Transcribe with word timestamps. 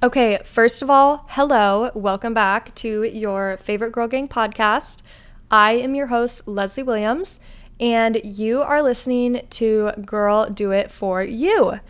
Okay, 0.00 0.38
first 0.44 0.80
of 0.80 0.90
all, 0.90 1.24
hello. 1.30 1.90
Welcome 1.92 2.32
back 2.32 2.72
to 2.76 3.02
your 3.02 3.56
favorite 3.56 3.90
Girl 3.90 4.06
Gang 4.06 4.28
podcast. 4.28 5.02
I 5.50 5.72
am 5.72 5.96
your 5.96 6.06
host, 6.06 6.46
Leslie 6.46 6.84
Williams, 6.84 7.40
and 7.80 8.20
you 8.22 8.62
are 8.62 8.80
listening 8.80 9.44
to 9.50 9.90
Girl 10.06 10.48
Do 10.50 10.70
It 10.70 10.92
For 10.92 11.24
You. 11.24 11.80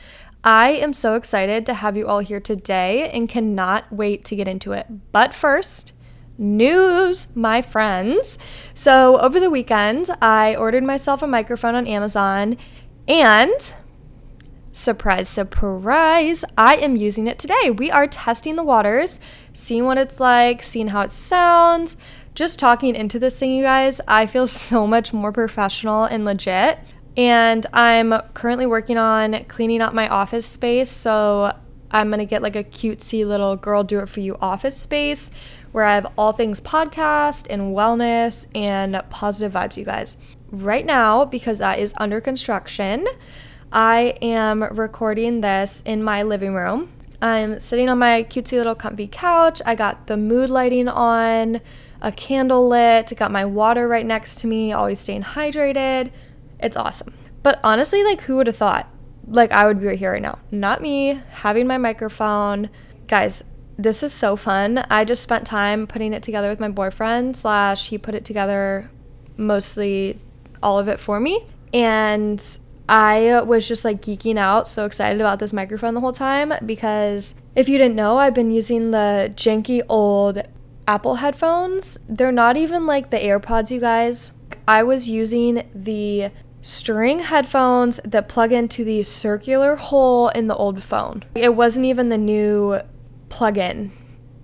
I 0.43 0.71
am 0.71 0.95
so 0.95 1.17
excited 1.17 1.67
to 1.67 1.75
have 1.75 1.99
you 1.99 2.07
all 2.07 2.21
here 2.21 2.41
today 2.41 3.11
and 3.11 3.29
cannot 3.29 3.93
wait 3.93 4.25
to 4.25 4.37
get 4.37 4.49
into 4.49 4.73
it. 4.73 4.87
But 5.13 5.35
first, 5.35 5.93
news, 6.39 7.37
my 7.37 7.61
friends. 7.61 8.39
So, 8.73 9.19
over 9.19 9.39
the 9.39 9.51
weekend, 9.51 10.09
I 10.23 10.57
ordered 10.57 10.83
myself 10.83 11.23
a 11.23 11.27
microphone 11.27 11.75
on 11.75 11.87
Amazon 11.87 12.57
and 13.07 13.75
surprise, 14.79 15.29
surprise, 15.29 16.45
I 16.57 16.77
am 16.77 16.97
using 16.97 17.27
it 17.27 17.39
today. 17.39 17.71
We 17.71 17.91
are 17.91 18.07
testing 18.07 18.57
the 18.57 18.63
waters, 18.63 19.19
seeing 19.53 19.85
what 19.85 19.99
it's 19.99 20.21
like, 20.21 20.63
seeing 20.63 20.89
how 20.89 21.03
it 21.03 21.11
sounds. 21.11 21.97
Just 22.35 22.59
talking 22.59 22.95
into 22.95 23.19
this 23.19 23.39
thing, 23.39 23.53
you 23.53 23.65
guys, 23.65 24.01
I 24.07 24.27
feel 24.27 24.47
so 24.71 24.87
much 24.87 25.13
more 25.13 25.33
professional 25.33 26.05
and 26.05 26.25
legit. 26.25 26.79
And 27.17 27.67
I'm 27.73 28.15
currently 28.35 28.67
working 28.67 28.97
on 28.97 29.45
cleaning 29.45 29.83
up 29.83 29.93
my 29.93 30.09
office 30.09 30.47
space. 30.47 30.91
So 30.91 31.57
I'm 31.91 32.11
to 32.13 32.25
get 32.25 32.43
like 32.43 32.55
a 32.55 32.63
cutesy 32.63 33.27
little 33.27 33.57
girl 33.57 33.83
do 33.83 33.99
it 33.99 34.09
for 34.09 34.21
you 34.21 34.37
office 34.41 34.77
space 34.77 35.31
where 35.73 35.85
I 35.85 35.97
have 35.97 36.13
all 36.17 36.33
things 36.33 36.61
podcast 36.61 37.47
and 37.51 37.75
wellness 37.75 38.47
and 38.55 39.03
positive 39.11 39.53
vibes, 39.53 39.77
you 39.77 39.85
guys. 39.85 40.17
Right 40.51 40.87
now, 40.87 41.25
because 41.25 41.59
that 41.59 41.79
is 41.79 41.93
under 41.99 42.21
construction, 42.21 43.07
I 43.73 44.15
am 44.23 44.63
recording 44.63 45.43
this 45.43 45.83
in 45.85 46.03
my 46.03 46.23
living 46.23 46.55
room. 46.55 46.91
I'm 47.21 47.59
sitting 47.59 47.89
on 47.91 47.99
my 47.99 48.25
cutesy 48.25 48.53
little 48.53 48.75
comfy 48.75 49.09
couch. 49.09 49.61
I 49.67 49.75
got 49.75 50.07
the 50.07 50.17
mood 50.17 50.49
lighting 50.49 50.89
on, 50.89 51.61
a 52.01 52.13
candle 52.13 52.67
lit, 52.69 53.13
got 53.17 53.31
my 53.31 53.45
water 53.45 53.87
right 53.87 54.07
next 54.07 54.37
to 54.41 54.47
me, 54.47 54.73
always 54.73 55.01
staying 55.01 55.23
hydrated. 55.23 56.11
It's 56.61 56.77
awesome. 56.77 57.13
But 57.43 57.61
honestly, 57.63 58.03
like, 58.05 58.23
who 58.23 58.37
would 58.37 58.47
have 58.47 58.57
thought? 58.57 58.89
Like, 59.27 59.53
I 59.53 59.67
would 59.67 59.81
be 59.81 59.87
right 59.89 59.99
here 59.99 60.13
right 60.13 60.23
now. 60.23 60.39
Not 60.51 60.81
me, 60.81 61.21
having 61.31 61.67
my 61.67 61.77
microphone. 61.77 62.71
Guys, 63.07 63.43
this 63.77 64.03
is 64.03 64.15
so 64.15 64.37
fun. 64.37 64.79
I 64.89 65.05
just 65.05 65.23
spent 65.23 65.47
time 65.47 65.87
putting 65.87 66.15
it 66.15 66.23
together 66.23 66.49
with 66.49 66.61
my 66.61 66.69
boyfriend, 66.69 67.37
slash, 67.37 67.89
he 67.89 67.99
put 67.99 68.15
it 68.15 68.25
together 68.25 68.91
mostly 69.37 70.19
all 70.63 70.79
of 70.79 70.89
it 70.89 70.99
for 70.99 71.21
me. 71.21 71.45
And 71.75 72.43
I 72.89 73.43
was 73.43 73.69
just 73.69 73.85
like 73.85 74.01
geeking 74.01 74.39
out, 74.39 74.67
so 74.67 74.85
excited 74.87 75.21
about 75.21 75.39
this 75.39 75.53
microphone 75.53 75.95
the 75.95 76.01
whole 76.01 76.13
time 76.13 76.55
because 76.65 77.35
if 77.55 77.69
you 77.69 77.77
didn't 77.77 77.97
know, 77.97 78.17
I've 78.17 78.35
been 78.35 78.51
using 78.51 78.93
the 78.93 79.33
janky 79.37 79.83
old 79.89 80.43
Apple 80.87 81.17
headphones. 81.17 81.99
They're 82.09 82.33
not 82.33 82.57
even 82.57 82.87
like 82.87 83.11
the 83.11 83.19
AirPods, 83.19 83.71
you 83.71 83.81
guys. 83.81 84.33
I 84.67 84.83
was 84.83 85.09
using 85.09 85.69
the 85.75 86.31
string 86.63 87.21
headphones 87.21 88.01
that 88.05 88.29
plug 88.29 88.53
into 88.53 88.85
the 88.85 89.03
circular 89.03 89.77
hole 89.77 90.29
in 90.31 90.47
the 90.47 90.57
old 90.57 90.83
phone. 90.83 91.25
It 91.35 91.55
wasn't 91.55 91.87
even 91.87 92.09
the 92.09 92.19
new 92.19 92.81
plug 93.29 93.59
in, 93.59 93.93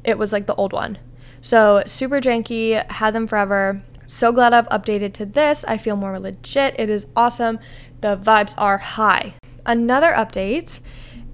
it 0.05 0.19
was 0.19 0.33
like 0.33 0.47
the 0.47 0.55
old 0.55 0.73
one. 0.73 0.99
So, 1.41 1.83
super 1.87 2.21
janky, 2.21 2.91
had 2.91 3.15
them 3.15 3.27
forever. 3.27 3.83
So 4.07 4.33
glad 4.33 4.53
I've 4.53 4.69
updated 4.69 5.15
to 5.15 5.27
this. 5.27 5.65
I 5.65 5.79
feel 5.79 5.97
more 5.97 6.19
legit. 6.19 6.75
It 6.79 6.91
is 6.91 7.07
awesome. 7.17 7.59
The 8.05 8.19
vibes 8.19 8.55
are 8.59 8.77
high. 8.77 9.33
Another 9.65 10.13
update 10.13 10.81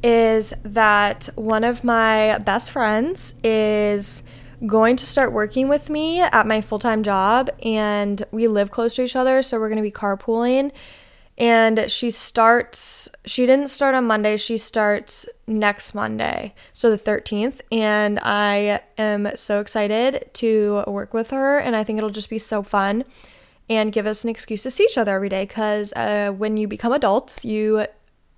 is 0.04 0.54
that 0.62 1.28
one 1.34 1.64
of 1.64 1.82
my 1.82 2.38
best 2.38 2.70
friends 2.70 3.34
is 3.42 4.22
going 4.64 4.94
to 4.94 5.04
start 5.04 5.32
working 5.32 5.66
with 5.66 5.90
me 5.90 6.20
at 6.20 6.46
my 6.46 6.60
full 6.60 6.78
time 6.78 7.02
job, 7.02 7.50
and 7.64 8.24
we 8.30 8.46
live 8.46 8.70
close 8.70 8.94
to 8.94 9.02
each 9.02 9.16
other, 9.16 9.42
so 9.42 9.58
we're 9.58 9.68
going 9.68 9.78
to 9.78 9.82
be 9.82 9.90
carpooling. 9.90 10.70
And 11.36 11.90
she 11.90 12.12
starts 12.12 13.08
she 13.24 13.46
didn't 13.46 13.68
start 13.68 13.96
on 13.96 14.06
monday 14.06 14.36
she 14.36 14.58
starts 14.58 15.26
next 15.46 15.94
monday 15.94 16.54
so 16.74 16.90
the 16.90 16.98
13th 16.98 17.60
and 17.72 18.20
i 18.22 18.82
am 18.98 19.28
so 19.36 19.58
excited 19.58 20.28
to 20.34 20.84
work 20.86 21.14
with 21.14 21.30
her 21.30 21.58
and 21.58 21.74
i 21.74 21.82
think 21.82 21.96
it'll 21.96 22.10
just 22.10 22.28
be 22.28 22.38
so 22.38 22.62
fun 22.62 23.04
and 23.70 23.92
give 23.92 24.04
us 24.04 24.24
an 24.24 24.30
excuse 24.30 24.64
to 24.64 24.70
see 24.70 24.84
each 24.84 24.98
other 24.98 25.14
every 25.14 25.30
day 25.30 25.44
because 25.44 25.94
uh, 25.94 26.30
when 26.36 26.58
you 26.58 26.68
become 26.68 26.92
adults 26.92 27.44
you 27.44 27.86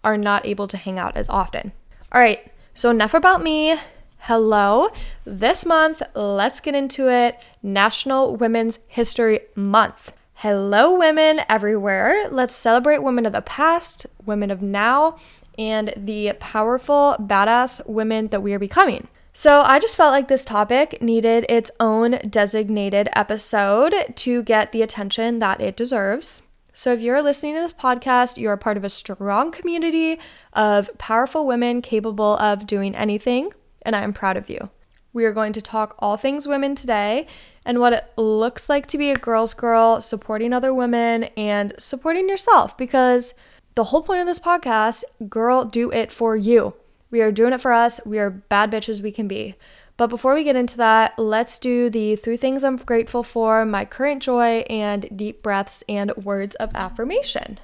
are 0.05 0.19
not 0.19 0.47
able 0.47 0.69
to 0.69 0.77
hang 0.77 0.99
out 0.99 1.17
as 1.17 1.29
often. 1.29 1.73
All 2.13 2.21
right 2.21 2.53
so 2.75 2.91
enough 2.91 3.15
about 3.15 3.43
me. 3.43 3.77
Hello. 4.19 4.91
This 5.25 5.67
month 5.67 6.03
let's 6.15 6.61
get 6.61 6.75
into 6.75 7.11
it. 7.11 7.39
National 7.63 8.37
women's 8.37 8.79
history 8.87 9.41
month. 9.57 10.13
Hello, 10.35 10.99
women 10.99 11.41
everywhere. 11.49 12.29
Let's 12.31 12.55
celebrate 12.55 13.03
women 13.03 13.27
of 13.27 13.33
the 13.33 13.43
past, 13.43 14.07
women 14.25 14.51
of 14.51 14.61
now, 14.61 15.17
and 15.57 15.93
the 15.97 16.33
powerful, 16.41 17.17
badass 17.21 17.87
women 17.87 18.29
that 18.29 18.43
we 18.43 18.53
are 18.53 18.59
becoming. 18.59 19.07
So, 19.35 19.63
I 19.63 19.79
just 19.79 19.97
felt 19.97 20.13
like 20.13 20.29
this 20.29 20.45
topic 20.45 21.01
needed 21.01 21.47
its 21.49 21.71
own 21.81 22.19
designated 22.29 23.09
episode 23.15 23.95
to 24.15 24.43
get 24.43 24.73
the 24.73 24.83
attention 24.83 25.39
that 25.39 25.59
it 25.59 25.75
deserves. 25.75 26.43
So, 26.75 26.93
if 26.93 27.01
you're 27.01 27.23
listening 27.23 27.55
to 27.55 27.63
this 27.63 27.73
podcast, 27.73 28.37
you're 28.37 28.59
part 28.59 28.77
of 28.77 28.85
a 28.85 28.91
strong 28.91 29.51
community 29.51 30.19
of 30.53 30.91
powerful 30.99 31.47
women 31.47 31.81
capable 31.81 32.37
of 32.37 32.67
doing 32.67 32.95
anything, 32.95 33.53
and 33.87 33.97
I 33.97 34.03
am 34.03 34.13
proud 34.13 34.37
of 34.37 34.51
you. 34.51 34.69
We 35.15 35.25
are 35.25 35.33
going 35.33 35.55
to 35.55 35.63
talk 35.63 35.95
all 35.99 36.19
things 36.19 36.47
women 36.47 36.75
today 36.75 37.27
and 37.65 37.79
what 37.79 37.95
it 37.95 38.05
looks 38.19 38.69
like 38.69 38.87
to 38.89 38.99
be 38.99 39.11
a 39.11 39.17
girl's 39.17 39.55
girl, 39.55 40.03
supporting 40.03 40.53
other 40.53 40.75
women 40.75 41.25
and 41.39 41.73
supporting 41.79 42.29
yourself 42.29 42.77
because 42.77 43.33
the 43.77 43.85
whole 43.85 44.03
point 44.03 44.21
of 44.21 44.27
this 44.27 44.39
podcast, 44.39 45.05
girl, 45.31 45.65
do 45.65 45.91
it 45.91 46.13
for 46.13 46.37
you. 46.37 46.75
We 47.13 47.21
are 47.21 47.31
doing 47.31 47.53
it 47.53 47.61
for 47.61 47.75
us. 47.75 48.01
We 48.07 48.19
are 48.19 48.31
bad 48.31 48.71
bitches 48.73 49.03
we 49.03 49.13
can 49.13 49.29
be. 49.29 49.55
But 49.99 50.07
before 50.07 50.33
we 50.33 50.45
get 50.45 50.57
into 50.57 50.79
that, 50.79 51.19
let's 51.19 51.59
do 51.59 51.91
the 51.91 52.17
three 52.17 52.39
things 52.39 52.65
I'm 52.65 52.77
grateful 52.77 53.23
for, 53.23 53.67
my 53.67 53.85
current 53.85 54.23
joy, 54.23 54.65
and 54.71 55.15
deep 55.15 55.43
breaths 55.43 55.85
and 55.91 56.11
words 56.17 56.55
of 56.55 56.71
affirmation. 56.75 57.61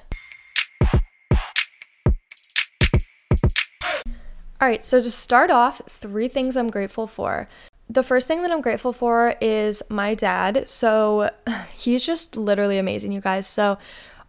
All 4.61 4.67
right, 4.67 4.85
so 4.85 5.01
to 5.01 5.09
start 5.09 5.49
off, 5.49 5.81
three 5.89 6.27
things 6.27 6.55
I'm 6.55 6.69
grateful 6.69 7.07
for. 7.07 7.49
The 7.89 8.03
first 8.03 8.27
thing 8.27 8.43
that 8.43 8.51
I'm 8.51 8.61
grateful 8.61 8.93
for 8.93 9.33
is 9.41 9.81
my 9.89 10.13
dad. 10.13 10.69
So 10.69 11.31
he's 11.73 12.05
just 12.05 12.37
literally 12.37 12.77
amazing, 12.77 13.13
you 13.13 13.21
guys. 13.21 13.47
So 13.47 13.79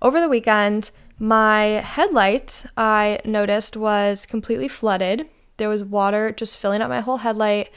over 0.01 0.19
the 0.19 0.31
weekend, 0.31 0.91
my 1.21 1.83
headlight 1.85 2.65
I 2.77 3.21
noticed 3.27 3.77
was 3.77 4.25
completely 4.25 4.69
flooded. 4.69 5.29
There 5.59 5.69
was 5.69 5.85
water 5.85 6.33
just 6.33 6.57
filling 6.57 6.81
up 6.81 6.89
my 6.89 7.01
whole 7.01 7.19
headlight. 7.19 7.71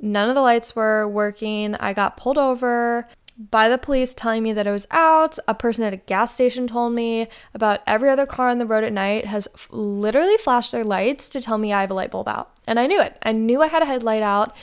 None 0.00 0.28
of 0.28 0.36
the 0.36 0.40
lights 0.40 0.76
were 0.76 1.08
working. 1.08 1.74
I 1.74 1.92
got 1.92 2.16
pulled 2.16 2.38
over 2.38 3.08
by 3.50 3.68
the 3.68 3.78
police 3.78 4.14
telling 4.14 4.44
me 4.44 4.52
that 4.52 4.68
it 4.68 4.70
was 4.70 4.86
out. 4.92 5.40
A 5.48 5.54
person 5.54 5.82
at 5.82 5.92
a 5.92 5.96
gas 5.96 6.32
station 6.32 6.68
told 6.68 6.92
me 6.92 7.26
about 7.52 7.80
every 7.84 8.08
other 8.08 8.26
car 8.26 8.48
on 8.48 8.58
the 8.58 8.66
road 8.66 8.84
at 8.84 8.92
night 8.92 9.26
has 9.26 9.48
f- 9.54 9.66
literally 9.72 10.36
flashed 10.36 10.70
their 10.70 10.84
lights 10.84 11.28
to 11.30 11.40
tell 11.40 11.58
me 11.58 11.72
I 11.72 11.80
have 11.80 11.90
a 11.90 11.94
light 11.94 12.12
bulb 12.12 12.28
out. 12.28 12.52
And 12.64 12.78
I 12.78 12.86
knew 12.86 13.00
it. 13.00 13.18
I 13.24 13.32
knew 13.32 13.60
I 13.60 13.66
had 13.66 13.82
a 13.82 13.86
headlight 13.86 14.22
out. 14.22 14.54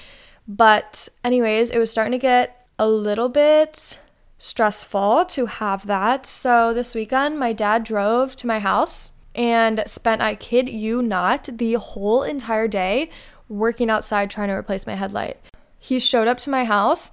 But, 0.48 1.10
anyways, 1.22 1.70
it 1.70 1.80
was 1.80 1.92
starting 1.92 2.14
to 2.14 2.18
get 2.18 2.66
a 2.80 2.88
little 2.88 3.28
bit 3.28 3.98
stressful 4.42 5.24
to 5.26 5.46
have 5.46 5.86
that. 5.86 6.26
So, 6.26 6.74
this 6.74 6.96
weekend, 6.96 7.38
my 7.38 7.54
dad 7.54 7.84
drove 7.84 8.36
to 8.38 8.48
my 8.48 8.58
house 8.58 9.12
and 9.36 9.84
spent, 9.86 10.22
I 10.22 10.34
kid 10.34 10.68
you 10.68 11.04
not, 11.04 11.48
the 11.52 11.74
whole 11.74 12.24
entire 12.24 12.68
day 12.68 13.12
working 13.48 13.90
outside 13.90 14.32
trying 14.32 14.48
to 14.48 14.56
replace 14.56 14.88
my 14.88 14.96
headlight. 14.96 15.38
He 15.78 16.00
showed 16.00 16.28
up 16.28 16.40
to 16.40 16.50
my 16.50 16.66
house 16.66 17.12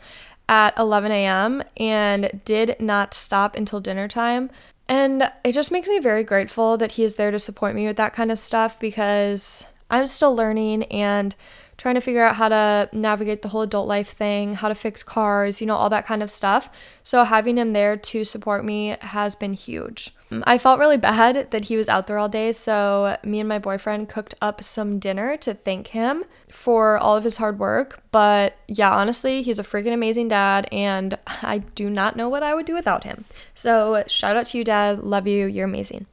at 0.48 0.76
11 0.78 1.12
a.m. 1.12 1.62
and 1.76 2.40
did 2.46 2.76
not 2.80 3.12
stop 3.12 3.54
until 3.54 3.80
dinner 3.80 4.08
time. 4.08 4.50
And 4.88 5.30
it 5.44 5.52
just 5.52 5.70
makes 5.70 5.88
me 5.88 5.98
very 5.98 6.24
grateful 6.24 6.78
that 6.78 6.92
he 6.92 7.04
is 7.04 7.16
there 7.16 7.30
to 7.30 7.38
support 7.38 7.74
me 7.74 7.86
with 7.86 7.98
that 7.98 8.14
kind 8.14 8.32
of 8.32 8.38
stuff 8.38 8.80
because 8.80 9.66
I'm 9.90 10.08
still 10.08 10.34
learning 10.34 10.84
and 10.84 11.34
trying 11.78 11.94
to 11.94 12.00
figure 12.00 12.22
out 12.22 12.36
how 12.36 12.48
to 12.48 12.88
navigate 12.92 13.42
the 13.42 13.48
whole 13.48 13.62
adult 13.62 13.88
life 13.88 14.10
thing, 14.10 14.54
how 14.54 14.68
to 14.68 14.74
fix 14.74 15.02
cars, 15.02 15.60
you 15.60 15.66
know, 15.66 15.76
all 15.76 15.88
that 15.88 16.06
kind 16.06 16.22
of 16.22 16.30
stuff. 16.30 16.68
So 17.04 17.24
having 17.24 17.56
him 17.56 17.72
there 17.72 17.96
to 17.96 18.24
support 18.24 18.64
me 18.64 18.96
has 19.00 19.34
been 19.34 19.54
huge. 19.54 20.12
Um, 20.30 20.44
I 20.46 20.58
felt 20.58 20.80
really 20.80 20.96
bad 20.96 21.50
that 21.52 21.66
he 21.66 21.76
was 21.76 21.88
out 21.88 22.06
there 22.06 22.18
all 22.18 22.28
day, 22.28 22.52
so 22.52 23.16
me 23.22 23.40
and 23.40 23.48
my 23.48 23.58
boyfriend 23.58 24.08
cooked 24.08 24.34
up 24.42 24.62
some 24.62 24.98
dinner 24.98 25.36
to 25.38 25.54
thank 25.54 25.88
him 25.88 26.24
for 26.50 26.98
all 26.98 27.16
of 27.16 27.24
his 27.24 27.36
hard 27.38 27.58
work. 27.58 28.02
But 28.10 28.56
yeah, 28.66 28.92
honestly, 28.92 29.42
he's 29.42 29.58
a 29.58 29.64
freaking 29.64 29.94
amazing 29.94 30.28
dad, 30.28 30.68
and 30.70 31.16
I 31.26 31.58
do 31.58 31.88
not 31.88 32.16
know 32.16 32.28
what 32.28 32.42
I 32.42 32.54
would 32.54 32.66
do 32.66 32.74
without 32.74 33.04
him. 33.04 33.24
So 33.54 34.04
shout 34.06 34.36
out 34.36 34.46
to 34.46 34.58
you, 34.58 34.64
dad. 34.64 34.98
Love 34.98 35.26
you. 35.26 35.46
You're 35.46 35.64
amazing. 35.64 36.06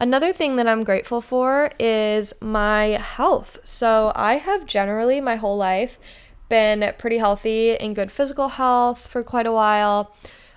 Another 0.00 0.32
thing 0.32 0.56
that 0.56 0.66
I'm 0.66 0.82
grateful 0.82 1.20
for 1.20 1.70
is 1.78 2.32
my 2.40 2.98
health. 2.98 3.58
So, 3.64 4.12
I 4.16 4.38
have 4.38 4.64
generally 4.64 5.20
my 5.20 5.36
whole 5.36 5.58
life 5.58 5.98
been 6.48 6.94
pretty 6.96 7.18
healthy 7.18 7.72
in 7.72 7.92
good 7.92 8.10
physical 8.10 8.48
health 8.48 9.06
for 9.06 9.22
quite 9.22 9.46
a 9.46 9.52
while. 9.52 10.16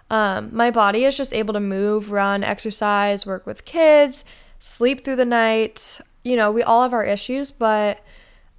Um, 0.10 0.50
my 0.54 0.72
body 0.72 1.04
is 1.04 1.18
just 1.18 1.34
able 1.34 1.54
to 1.54 1.60
move, 1.60 2.10
run, 2.10 2.42
exercise, 2.44 3.26
work 3.26 3.46
with 3.46 3.66
kids, 3.66 4.24
sleep 4.60 5.04
through 5.04 5.18
the 5.18 5.26
night. 5.26 6.00
You 6.24 6.38
know, 6.38 6.50
we 6.50 6.64
all 6.64 6.84
have 6.84 6.94
our 6.94 7.04
issues, 7.04 7.52
but 7.52 8.00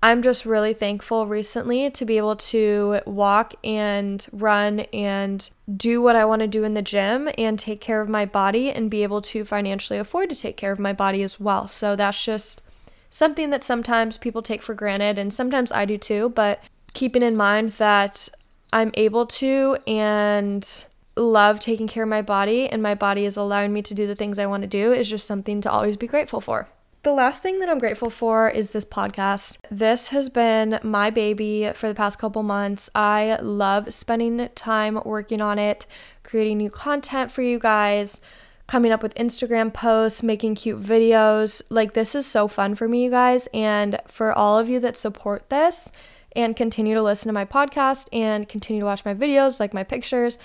I'm 0.05 0.21
just 0.21 0.45
really 0.45 0.75
thankful 0.75 1.27
recently 1.27 1.91
to 1.93 2.05
be 2.05 2.19
able 2.19 2.37
to 2.37 3.01
walk 3.07 3.55
and 3.65 4.25
run 4.33 4.81
and 4.93 5.49
do 5.75 6.03
what 6.03 6.15
I 6.15 6.27
want 6.27 6.41
to 6.41 6.47
do 6.47 6.63
in 6.63 6.75
the 6.75 6.83
gym 6.83 7.31
and 7.39 7.59
take 7.59 7.81
care 7.81 8.03
of 8.03 8.09
my 8.11 8.27
body 8.27 8.71
and 8.71 8.91
be 8.91 9.03
able 9.03 9.23
to 9.23 9.47
financially 9.47 9.99
afford 9.99 10.29
to 10.29 10.37
take 10.37 10.59
care 10.59 10.73
of 10.73 10.79
my 10.79 10.93
body 10.93 11.23
as 11.23 11.41
well. 11.41 11.69
So 11.69 11.97
that's 11.97 12.23
just 12.23 12.61
something 13.09 13.49
that 13.49 13.65
sometimes 13.65 14.19
people 14.19 14.43
take 14.43 14.61
for 14.61 14.75
granted 14.75 15.17
and 15.17 15.33
sometimes 15.33 15.73
I 15.73 15.87
do 15.87 15.97
too, 15.97 16.29
but 16.29 16.63
keeping 16.93 17.23
in 17.23 17.35
mind 17.35 17.73
that 17.79 18.29
I'm 18.75 18.91
able 18.93 19.25
to 19.25 19.79
and 19.87 20.85
love 21.17 21.61
taking 21.61 21.89
care 21.89 22.03
of 22.03 22.11
my 22.11 22.21
body 22.21 22.69
and 22.69 22.83
my 22.83 22.95
body 22.95 23.25
is 23.25 23.39
allowing 23.39 23.73
me 23.73 23.81
to 23.81 23.95
do 23.95 24.07
the 24.07 24.15
things 24.15 24.39
I 24.39 24.45
want 24.45 24.65
to 24.65 24.69
do 24.69 24.93
is 24.93 25.09
just 25.09 25.27
something 25.27 25.63
to 25.63 25.71
always 25.71 25.97
be 25.97 26.07
grateful 26.07 26.43
for. 26.43 26.69
The 27.05 27.13
last 27.13 27.43
thing 27.43 27.59
that 27.59 27.69
I'm 27.69 27.79
grateful 27.79 28.09
for 28.09 28.49
is 28.49 28.71
this 28.71 28.87
podcast. 28.87 29.59
This 29.71 30.09
has 30.09 30.31
been 30.31 30.81
my 30.83 31.11
baby 31.11 31.71
for 31.75 31.87
the 31.87 31.95
past 31.95 32.19
couple 32.19 32.43
months. 32.43 32.89
I 32.95 33.37
love 33.43 33.93
spending 33.93 34.49
time 34.55 34.99
working 35.05 35.43
on 35.43 35.59
it, 35.59 35.85
creating 36.23 36.57
new 36.57 36.71
content 36.71 37.31
for 37.31 37.43
you 37.43 37.59
guys, 37.59 38.23
coming 38.67 38.91
up 38.91 39.03
with 39.03 39.15
Instagram 39.17 39.71
posts, 39.71 40.23
making 40.23 40.55
cute 40.55 40.83
videos. 40.83 41.61
Like, 41.69 41.93
this 41.93 42.15
is 42.15 42.25
so 42.25 42.49
fun 42.49 42.75
for 42.75 42.89
me, 42.89 43.05
you 43.05 43.11
guys. 43.11 43.49
And 43.53 44.01
for 44.07 44.33
all 44.33 44.59
of 44.59 44.71
you 44.71 44.81
that 44.81 44.97
support 44.97 45.51
this 45.51 45.93
and 46.35 46.57
continue 46.57 46.95
to 46.95 47.03
listen 47.03 47.29
to 47.29 47.35
my 47.35 47.45
podcast 47.45 48.09
and 48.15 48.49
continue 48.49 48.81
to 48.81 48.87
watch 48.87 49.05
my 49.05 49.13
videos, 49.13 49.61
like 49.61 49.75
my 49.75 49.85
pictures, 49.85 50.39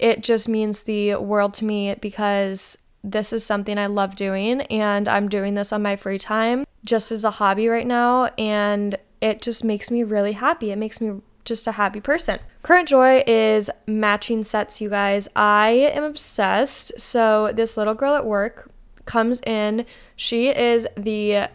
it 0.00 0.22
just 0.22 0.48
means 0.48 0.82
the 0.82 1.14
world 1.14 1.54
to 1.54 1.64
me 1.64 1.94
because 1.94 2.78
this 3.02 3.32
is 3.32 3.44
something 3.44 3.78
I 3.78 3.86
love 3.86 4.16
doing 4.16 4.62
and 4.62 5.08
I'm 5.08 5.28
doing 5.28 5.54
this 5.54 5.72
on 5.72 5.82
my 5.82 5.96
free 5.96 6.18
time 6.18 6.66
just 6.84 7.10
as 7.12 7.24
a 7.24 7.30
hobby 7.32 7.68
right 7.68 7.86
now 7.86 8.26
and 8.38 8.96
it 9.20 9.42
just 9.42 9.64
makes 9.64 9.90
me 9.90 10.02
really 10.02 10.32
happy. 10.32 10.70
It 10.70 10.76
makes 10.76 11.00
me 11.00 11.20
just 11.44 11.66
a 11.66 11.72
happy 11.72 12.00
person. 12.00 12.38
Current 12.62 12.88
joy 12.88 13.22
is 13.26 13.70
matching 13.86 14.44
sets, 14.44 14.80
you 14.80 14.90
guys. 14.90 15.28
I 15.34 15.70
am 15.70 16.04
obsessed. 16.04 16.92
So, 17.00 17.52
this 17.54 17.76
little 17.76 17.94
girl 17.94 18.14
at 18.14 18.26
work 18.26 18.70
comes 19.04 19.40
in. 19.46 19.86
She 20.16 20.48
is 20.48 20.86
the 20.96 21.48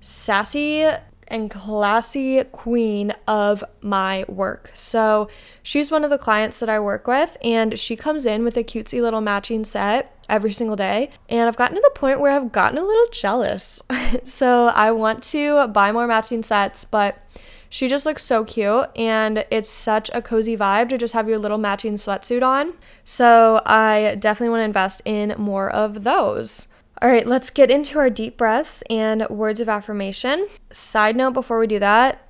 sassy 0.00 0.86
and 1.30 1.50
classy 1.50 2.42
queen 2.44 3.14
of 3.26 3.64
my 3.80 4.24
work. 4.28 4.70
So 4.74 5.28
she's 5.62 5.90
one 5.90 6.04
of 6.04 6.10
the 6.10 6.18
clients 6.18 6.60
that 6.60 6.68
I 6.68 6.80
work 6.80 7.06
with, 7.06 7.36
and 7.42 7.78
she 7.78 7.96
comes 7.96 8.26
in 8.26 8.44
with 8.44 8.56
a 8.56 8.64
cutesy 8.64 9.00
little 9.00 9.20
matching 9.20 9.64
set 9.64 10.16
every 10.28 10.52
single 10.52 10.76
day. 10.76 11.10
And 11.28 11.48
I've 11.48 11.56
gotten 11.56 11.76
to 11.76 11.82
the 11.82 11.98
point 11.98 12.20
where 12.20 12.32
I've 12.32 12.52
gotten 12.52 12.78
a 12.78 12.84
little 12.84 13.08
jealous. 13.12 13.82
so 14.24 14.66
I 14.66 14.92
want 14.92 15.22
to 15.24 15.68
buy 15.68 15.92
more 15.92 16.06
matching 16.06 16.42
sets, 16.42 16.84
but 16.84 17.22
she 17.68 17.88
just 17.88 18.04
looks 18.04 18.24
so 18.24 18.44
cute 18.44 18.88
and 18.96 19.46
it's 19.48 19.70
such 19.70 20.10
a 20.12 20.20
cozy 20.20 20.56
vibe 20.56 20.88
to 20.88 20.98
just 20.98 21.14
have 21.14 21.28
your 21.28 21.38
little 21.38 21.56
matching 21.56 21.94
sweatsuit 21.94 22.42
on. 22.42 22.74
So 23.04 23.62
I 23.64 24.16
definitely 24.18 24.50
want 24.50 24.60
to 24.60 24.64
invest 24.64 25.02
in 25.04 25.34
more 25.38 25.70
of 25.70 26.02
those. 26.02 26.66
All 27.02 27.08
right, 27.08 27.26
let's 27.26 27.48
get 27.48 27.70
into 27.70 27.98
our 27.98 28.10
deep 28.10 28.36
breaths 28.36 28.82
and 28.90 29.26
words 29.30 29.58
of 29.60 29.70
affirmation. 29.70 30.48
Side 30.70 31.16
note 31.16 31.32
before 31.32 31.58
we 31.58 31.66
do 31.66 31.78
that, 31.78 32.26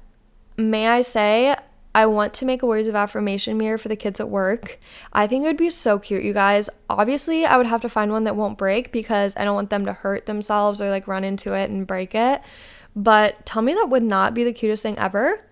may 0.57 0.87
I 0.87 1.01
say, 1.01 1.57
I 1.93 2.07
want 2.07 2.35
to 2.35 2.45
make 2.45 2.63
a 2.63 2.67
words 2.67 2.87
of 2.87 2.95
affirmation 2.95 3.59
mirror 3.59 3.79
for 3.79 3.89
the 3.89 3.97
kids 3.97 4.21
at 4.21 4.29
work. 4.29 4.79
I 5.13 5.27
think 5.27 5.43
it 5.43 5.49
would 5.49 5.57
be 5.57 5.71
so 5.71 5.99
cute, 5.99 6.23
you 6.23 6.33
guys. 6.33 6.71
Obviously, 6.89 7.45
I 7.45 7.57
would 7.57 7.67
have 7.67 7.81
to 7.81 7.89
find 7.89 8.13
one 8.13 8.23
that 8.25 8.37
won't 8.37 8.59
break 8.59 8.93
because 8.93 9.35
I 9.37 9.45
don't 9.45 9.57
want 9.57 9.71
them 9.71 9.87
to 9.87 9.93
hurt 9.93 10.27
themselves 10.27 10.81
or 10.81 10.89
like 10.89 11.09
run 11.09 11.25
into 11.25 11.53
it 11.53 11.69
and 11.69 11.85
break 11.85 12.15
it. 12.15 12.41
But 12.95 13.45
tell 13.45 13.63
me 13.63 13.75
that 13.75 13.91
would 13.91 14.05
not 14.05 14.35
be 14.35 14.45
the 14.45 14.53
cutest 14.53 14.85
thing 14.85 14.97
ever 15.01 15.45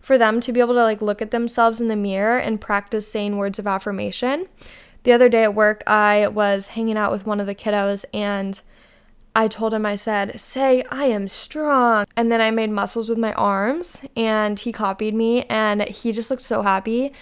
for 0.00 0.16
them 0.16 0.40
to 0.40 0.52
be 0.52 0.60
able 0.60 0.74
to 0.74 0.82
like 0.82 1.02
look 1.02 1.20
at 1.20 1.30
themselves 1.30 1.78
in 1.78 1.88
the 1.88 1.96
mirror 1.96 2.38
and 2.38 2.58
practice 2.58 3.10
saying 3.10 3.36
words 3.36 3.58
of 3.58 3.66
affirmation 3.66 4.46
the 5.04 5.12
other 5.12 5.28
day 5.28 5.42
at 5.42 5.54
work, 5.54 5.82
I 5.86 6.28
was 6.28 6.68
hanging 6.68 6.96
out 6.96 7.12
with 7.12 7.26
one 7.26 7.40
of 7.40 7.46
the 7.46 7.54
kiddos 7.54 8.04
and 8.14 8.60
I 9.34 9.48
told 9.48 9.72
him, 9.72 9.86
I 9.86 9.94
said, 9.94 10.38
say, 10.40 10.84
I 10.90 11.06
am 11.06 11.26
strong. 11.26 12.04
And 12.16 12.30
then 12.30 12.40
I 12.40 12.50
made 12.50 12.70
muscles 12.70 13.08
with 13.08 13.18
my 13.18 13.32
arms 13.32 14.02
and 14.16 14.58
he 14.58 14.72
copied 14.72 15.14
me 15.14 15.44
and 15.44 15.88
he 15.88 16.12
just 16.12 16.30
looked 16.30 16.42
so 16.42 16.62
happy. 16.62 17.12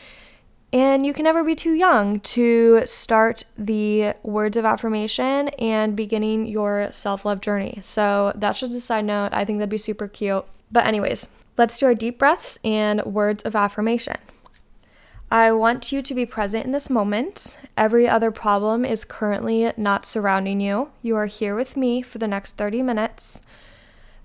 And 0.72 1.04
you 1.04 1.12
can 1.12 1.24
never 1.24 1.42
be 1.42 1.56
too 1.56 1.72
young 1.72 2.20
to 2.20 2.82
start 2.86 3.44
the 3.56 4.14
words 4.22 4.56
of 4.56 4.64
affirmation 4.64 5.48
and 5.58 5.96
beginning 5.96 6.46
your 6.46 6.88
self 6.92 7.24
love 7.24 7.40
journey. 7.40 7.78
So 7.82 8.32
that's 8.36 8.60
just 8.60 8.74
a 8.74 8.80
side 8.80 9.04
note. 9.04 9.30
I 9.32 9.44
think 9.44 9.58
that'd 9.58 9.68
be 9.68 9.78
super 9.78 10.06
cute. 10.06 10.44
But, 10.70 10.86
anyways, 10.86 11.28
let's 11.56 11.76
do 11.78 11.86
our 11.86 11.94
deep 11.94 12.18
breaths 12.20 12.58
and 12.62 13.02
words 13.04 13.42
of 13.42 13.56
affirmation. 13.56 14.16
I 15.32 15.52
want 15.52 15.92
you 15.92 16.02
to 16.02 16.14
be 16.14 16.26
present 16.26 16.66
in 16.66 16.72
this 16.72 16.90
moment. 16.90 17.56
Every 17.76 18.08
other 18.08 18.32
problem 18.32 18.84
is 18.84 19.04
currently 19.04 19.72
not 19.76 20.04
surrounding 20.04 20.60
you. 20.60 20.90
You 21.02 21.14
are 21.14 21.26
here 21.26 21.54
with 21.54 21.76
me 21.76 22.02
for 22.02 22.18
the 22.18 22.26
next 22.26 22.56
30 22.56 22.82
minutes. 22.82 23.40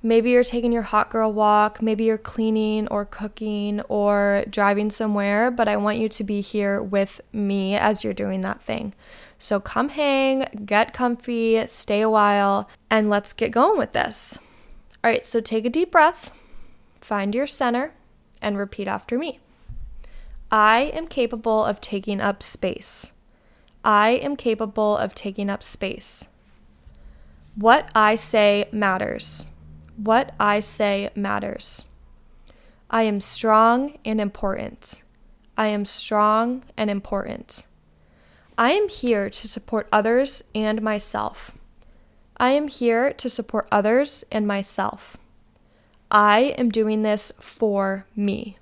Maybe 0.02 0.32
you're 0.32 0.44
taking 0.44 0.72
your 0.72 0.84
hot 0.84 1.12
girl 1.12 1.32
walk, 1.32 1.80
maybe 1.82 2.06
you're 2.06 2.18
cleaning 2.18 2.88
or 2.88 3.06
cooking 3.06 3.82
or 3.82 4.46
driving 4.50 4.90
somewhere, 4.90 5.52
but 5.52 5.68
I 5.68 5.78
want 5.78 6.00
you 6.00 6.10
to 6.10 6.24
be 6.24 6.42
here 6.42 6.82
with 6.82 7.22
me 7.32 7.76
as 7.76 8.04
you're 8.04 8.14
doing 8.14 8.42
that 8.42 8.62
thing. 8.62 8.94
So 9.38 9.60
come 9.60 9.90
hang, 9.90 10.48
get 10.66 10.94
comfy, 10.94 11.66
stay 11.68 12.02
a 12.02 12.10
while, 12.10 12.68
and 12.90 13.10
let's 13.10 13.34
get 13.34 13.52
going 13.52 13.78
with 13.78 13.94
this. 13.94 14.40
All 15.04 15.12
right, 15.12 15.26
so 15.26 15.40
take 15.40 15.66
a 15.66 15.70
deep 15.70 15.92
breath, 15.92 16.32
find 17.00 17.36
your 17.36 17.48
center, 17.48 17.94
and 18.42 18.58
repeat 18.58 18.88
after 18.88 19.20
me. 19.20 19.40
I 20.52 20.92
am 20.94 21.08
capable 21.08 21.66
of 21.66 21.82
taking 21.82 22.22
up 22.22 22.44
space. 22.44 23.12
I 23.84 24.12
am 24.12 24.36
capable 24.36 24.98
of 24.98 25.16
taking 25.16 25.50
up 25.50 25.64
space. 25.64 26.28
What 27.56 27.90
I 27.96 28.16
say 28.16 28.68
matters. 28.72 29.46
What 29.98 30.34
I 30.40 30.60
say 30.60 31.10
matters. 31.16 31.86
I 32.90 33.04
am 33.04 33.22
strong 33.22 33.98
and 34.06 34.22
important. 34.22 35.02
I 35.58 35.68
am 35.68 35.86
strong 35.86 36.64
and 36.78 36.90
important. 36.90 37.66
I 38.58 38.72
am 38.72 38.90
here 38.90 39.30
to 39.30 39.48
support 39.48 39.88
others 39.92 40.44
and 40.54 40.82
myself. 40.82 41.52
I 42.38 42.52
am 42.52 42.68
here 42.68 43.14
to 43.14 43.30
support 43.30 43.68
others 43.72 44.24
and 44.32 44.46
myself. 44.48 45.18
I 46.12 46.56
am 46.58 46.70
doing 46.70 47.02
this 47.02 47.32
for 47.40 48.06
me. 48.16 48.58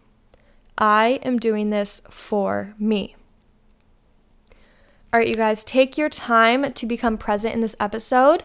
I 0.77 1.19
am 1.23 1.39
doing 1.39 1.69
this 1.69 2.01
for 2.09 2.73
me. 2.79 3.15
All 5.13 5.19
right, 5.19 5.27
you 5.27 5.35
guys, 5.35 5.63
take 5.63 5.97
your 5.97 6.09
time 6.09 6.73
to 6.73 6.85
become 6.85 7.17
present 7.17 7.53
in 7.53 7.61
this 7.61 7.75
episode 7.79 8.43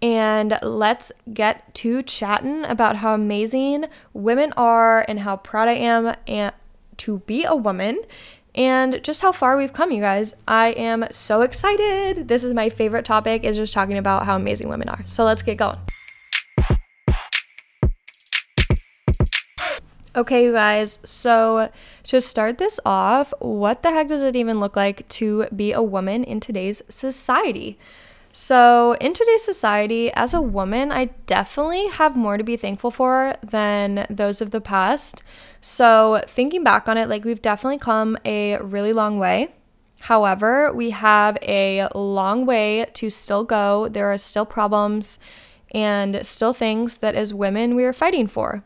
and 0.00 0.58
let's 0.62 1.12
get 1.32 1.74
to 1.74 2.02
chatting 2.02 2.64
about 2.64 2.96
how 2.96 3.14
amazing 3.14 3.86
women 4.12 4.52
are 4.56 5.04
and 5.08 5.20
how 5.20 5.36
proud 5.36 5.68
I 5.68 5.74
am 5.74 6.16
and 6.26 6.54
to 6.98 7.18
be 7.20 7.44
a 7.44 7.54
woman 7.54 8.00
and 8.54 9.02
just 9.04 9.20
how 9.20 9.32
far 9.32 9.56
we've 9.56 9.72
come, 9.72 9.90
you 9.90 10.00
guys. 10.00 10.34
I 10.48 10.68
am 10.68 11.06
so 11.10 11.42
excited. 11.42 12.28
This 12.28 12.42
is 12.42 12.54
my 12.54 12.70
favorite 12.70 13.04
topic 13.04 13.44
is 13.44 13.58
just 13.58 13.74
talking 13.74 13.98
about 13.98 14.24
how 14.24 14.36
amazing 14.36 14.68
women 14.68 14.88
are. 14.88 15.04
So 15.06 15.24
let's 15.24 15.42
get 15.42 15.58
going. 15.58 15.78
Okay, 20.16 20.44
you 20.44 20.52
guys, 20.52 20.98
so 21.04 21.70
to 22.04 22.22
start 22.22 22.56
this 22.56 22.80
off, 22.86 23.34
what 23.38 23.82
the 23.82 23.90
heck 23.90 24.08
does 24.08 24.22
it 24.22 24.34
even 24.34 24.60
look 24.60 24.74
like 24.74 25.06
to 25.10 25.44
be 25.54 25.72
a 25.72 25.82
woman 25.82 26.24
in 26.24 26.40
today's 26.40 26.80
society? 26.88 27.78
So, 28.32 28.96
in 28.98 29.12
today's 29.12 29.44
society, 29.44 30.10
as 30.12 30.32
a 30.32 30.40
woman, 30.40 30.90
I 30.90 31.10
definitely 31.26 31.88
have 31.88 32.16
more 32.16 32.38
to 32.38 32.44
be 32.44 32.56
thankful 32.56 32.90
for 32.90 33.36
than 33.42 34.06
those 34.08 34.40
of 34.40 34.52
the 34.52 34.60
past. 34.60 35.22
So, 35.60 36.22
thinking 36.26 36.64
back 36.64 36.88
on 36.88 36.96
it, 36.96 37.10
like 37.10 37.26
we've 37.26 37.42
definitely 37.42 37.78
come 37.78 38.16
a 38.24 38.56
really 38.56 38.94
long 38.94 39.18
way. 39.18 39.52
However, 40.00 40.72
we 40.72 40.90
have 40.90 41.36
a 41.42 41.88
long 41.94 42.46
way 42.46 42.86
to 42.94 43.10
still 43.10 43.44
go. 43.44 43.88
There 43.90 44.10
are 44.10 44.18
still 44.18 44.46
problems 44.46 45.18
and 45.72 46.26
still 46.26 46.54
things 46.54 46.98
that 46.98 47.14
as 47.14 47.34
women 47.34 47.74
we 47.74 47.84
are 47.84 47.92
fighting 47.92 48.26
for. 48.26 48.64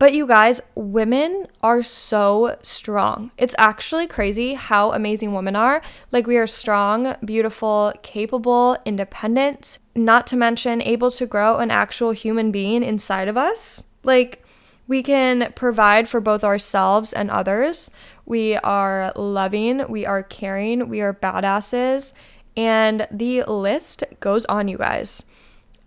But 0.00 0.14
you 0.14 0.26
guys, 0.26 0.62
women 0.74 1.46
are 1.62 1.82
so 1.82 2.56
strong. 2.62 3.32
It's 3.36 3.54
actually 3.58 4.06
crazy 4.06 4.54
how 4.54 4.92
amazing 4.92 5.34
women 5.34 5.54
are. 5.54 5.82
Like, 6.10 6.26
we 6.26 6.38
are 6.38 6.46
strong, 6.46 7.16
beautiful, 7.22 7.92
capable, 8.00 8.78
independent, 8.86 9.76
not 9.94 10.26
to 10.28 10.38
mention 10.38 10.80
able 10.80 11.10
to 11.10 11.26
grow 11.26 11.58
an 11.58 11.70
actual 11.70 12.12
human 12.12 12.50
being 12.50 12.82
inside 12.82 13.28
of 13.28 13.36
us. 13.36 13.84
Like, 14.02 14.42
we 14.88 15.02
can 15.02 15.52
provide 15.54 16.08
for 16.08 16.18
both 16.18 16.44
ourselves 16.44 17.12
and 17.12 17.30
others. 17.30 17.90
We 18.24 18.56
are 18.56 19.12
loving, 19.14 19.86
we 19.86 20.06
are 20.06 20.22
caring, 20.22 20.88
we 20.88 21.02
are 21.02 21.12
badasses, 21.12 22.14
and 22.56 23.06
the 23.10 23.42
list 23.42 24.04
goes 24.20 24.46
on, 24.46 24.66
you 24.66 24.78
guys. 24.78 25.24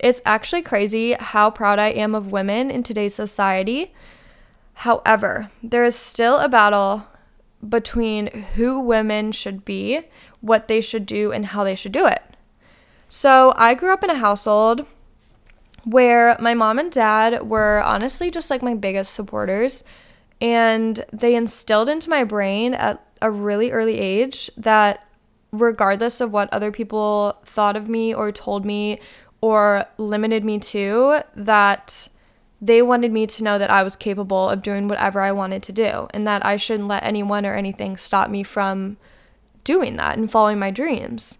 It's 0.03 0.22
actually 0.25 0.63
crazy 0.63 1.13
how 1.13 1.50
proud 1.50 1.79
I 1.79 1.88
am 1.88 2.13
of 2.13 2.29
women 2.29 2.69
in 2.69 2.83
today's 2.83 3.15
society. 3.15 3.93
However, 4.74 5.50
there 5.63 5.86
is 5.86 5.95
still 5.95 6.39
a 6.39 6.50
battle 6.50 7.07
between 7.65 8.27
who 8.55 8.81
women 8.81 9.31
should 9.31 9.63
be, 9.63 10.01
what 10.41 10.67
they 10.67 10.81
should 10.81 11.05
do, 11.05 11.31
and 11.31 11.45
how 11.45 11.63
they 11.63 11.75
should 11.75 11.93
do 11.93 12.05
it. 12.05 12.22
So, 13.07 13.53
I 13.55 13.75
grew 13.75 13.93
up 13.93 14.03
in 14.03 14.10
a 14.10 14.15
household 14.15 14.86
where 15.86 16.36
my 16.38 16.53
mom 16.53 16.79
and 16.79 16.91
dad 16.91 17.48
were 17.48 17.81
honestly 17.86 18.29
just 18.29 18.50
like 18.50 18.62
my 18.62 18.74
biggest 18.74 19.13
supporters. 19.13 19.86
And 20.41 21.05
they 21.13 21.33
instilled 21.33 21.88
into 21.88 22.10
my 22.10 22.25
brain 22.25 22.74
at 22.74 23.01
a 23.22 23.31
really 23.31 23.72
early 23.72 24.00
age 24.00 24.51
that 24.57 25.07
regardless 25.53 26.19
of 26.19 26.31
what 26.31 26.51
other 26.51 26.72
people 26.72 27.38
thought 27.45 27.77
of 27.77 27.88
me 27.88 28.13
or 28.13 28.31
told 28.31 28.65
me 28.65 29.00
or 29.44 29.86
limited 29.98 30.46
me 30.46 30.58
to, 30.58 31.22
that 31.36 32.08
they 32.62 32.82
wanted 32.82 33.12
me 33.12 33.28
to 33.28 33.44
know 33.44 33.60
that 33.60 33.70
I 33.70 33.84
was 33.84 33.98
capable 33.98 34.48
of 34.48 34.62
doing 34.62 34.88
whatever 34.88 35.20
I 35.20 35.34
wanted 35.34 35.62
to 35.64 35.74
do 35.74 36.08
and 36.14 36.26
that 36.26 36.46
I 36.46 36.56
shouldn't 36.56 36.88
let 36.88 37.04
anyone 37.04 37.46
or 37.46 37.54
anything 37.54 37.98
stop 37.98 38.30
me 38.30 38.44
from 38.44 38.96
doing 39.66 39.98
that 39.98 40.18
and 40.18 40.32
following 40.32 40.60
my 40.60 40.72
dreams. 40.72 41.40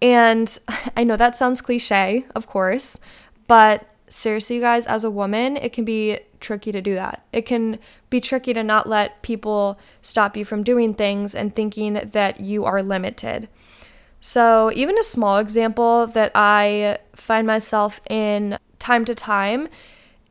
And 0.00 0.56
I 0.96 1.02
know 1.02 1.16
that 1.16 1.34
sounds 1.34 1.60
cliche, 1.60 2.24
of 2.36 2.46
course, 2.46 3.00
but 3.48 3.84
seriously, 4.08 4.54
you 4.54 4.62
guys, 4.62 4.86
as 4.86 5.02
a 5.02 5.10
woman, 5.10 5.56
it 5.56 5.72
can 5.72 5.84
be 5.84 6.20
tricky 6.38 6.70
to 6.70 6.80
do 6.80 6.94
that. 6.94 7.24
It 7.32 7.46
can 7.46 7.80
be 8.10 8.20
tricky 8.20 8.54
to 8.54 8.62
not 8.62 8.88
let 8.88 9.22
people 9.22 9.76
stop 10.02 10.36
you 10.36 10.44
from 10.44 10.62
doing 10.62 10.94
things 10.94 11.34
and 11.34 11.52
thinking 11.52 11.94
that 11.94 12.38
you 12.38 12.64
are 12.64 12.80
limited. 12.80 13.48
So, 14.20 14.70
even 14.74 14.98
a 14.98 15.02
small 15.02 15.38
example 15.38 16.06
that 16.08 16.30
I 16.34 16.98
find 17.14 17.46
myself 17.46 18.00
in 18.10 18.58
time 18.78 19.04
to 19.06 19.14
time 19.14 19.68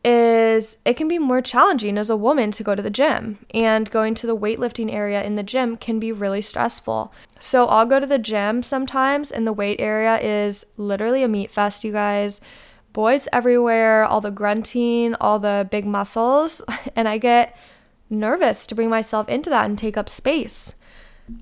is 0.05 0.77
it 0.85 0.95
can 0.95 1.07
be 1.07 1.19
more 1.19 1.41
challenging 1.41 1.97
as 1.97 2.09
a 2.09 2.15
woman 2.15 2.51
to 2.51 2.63
go 2.63 2.75
to 2.75 2.81
the 2.81 2.91
gym, 2.91 3.39
and 3.53 3.89
going 3.89 4.13
to 4.15 4.27
the 4.27 4.37
weightlifting 4.37 4.93
area 4.93 5.23
in 5.23 5.35
the 5.35 5.43
gym 5.43 5.75
can 5.75 5.99
be 5.99 6.11
really 6.11 6.41
stressful. 6.41 7.11
So, 7.39 7.65
I'll 7.65 7.87
go 7.87 7.99
to 7.99 8.05
the 8.05 8.19
gym 8.19 8.61
sometimes, 8.61 9.31
and 9.31 9.47
the 9.47 9.53
weight 9.53 9.81
area 9.81 10.19
is 10.19 10.65
literally 10.77 11.23
a 11.23 11.27
meat 11.27 11.49
fest, 11.49 11.83
you 11.83 11.91
guys. 11.91 12.41
Boys 12.93 13.27
everywhere, 13.33 14.03
all 14.05 14.21
the 14.21 14.31
grunting, 14.31 15.15
all 15.15 15.39
the 15.39 15.67
big 15.69 15.85
muscles, 15.85 16.61
and 16.95 17.07
I 17.07 17.17
get 17.17 17.57
nervous 18.09 18.67
to 18.67 18.75
bring 18.75 18.89
myself 18.89 19.27
into 19.29 19.49
that 19.49 19.65
and 19.65 19.77
take 19.77 19.97
up 19.97 20.09
space. 20.09 20.75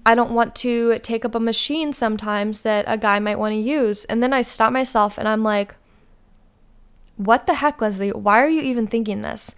I 0.06 0.16
don't 0.16 0.32
want 0.32 0.56
to 0.58 1.00
take 1.00 1.26
up 1.26 1.36
a 1.36 1.40
machine 1.40 1.94
sometimes 1.94 2.62
that 2.62 2.86
a 2.88 2.98
guy 2.98 3.20
might 3.20 3.40
want 3.40 3.54
to 3.54 3.60
use. 3.60 4.06
And 4.06 4.22
then 4.22 4.34
I 4.34 4.42
stop 4.42 4.72
myself 4.72 5.18
and 5.18 5.28
I'm 5.28 5.44
like, 5.44 5.76
what 7.18 7.48
the 7.48 7.56
heck, 7.56 7.82
Leslie? 7.82 8.12
Why 8.12 8.42
are 8.42 8.50
you 8.50 8.62
even 8.62 8.88
thinking 8.88 9.22
this? 9.22 9.56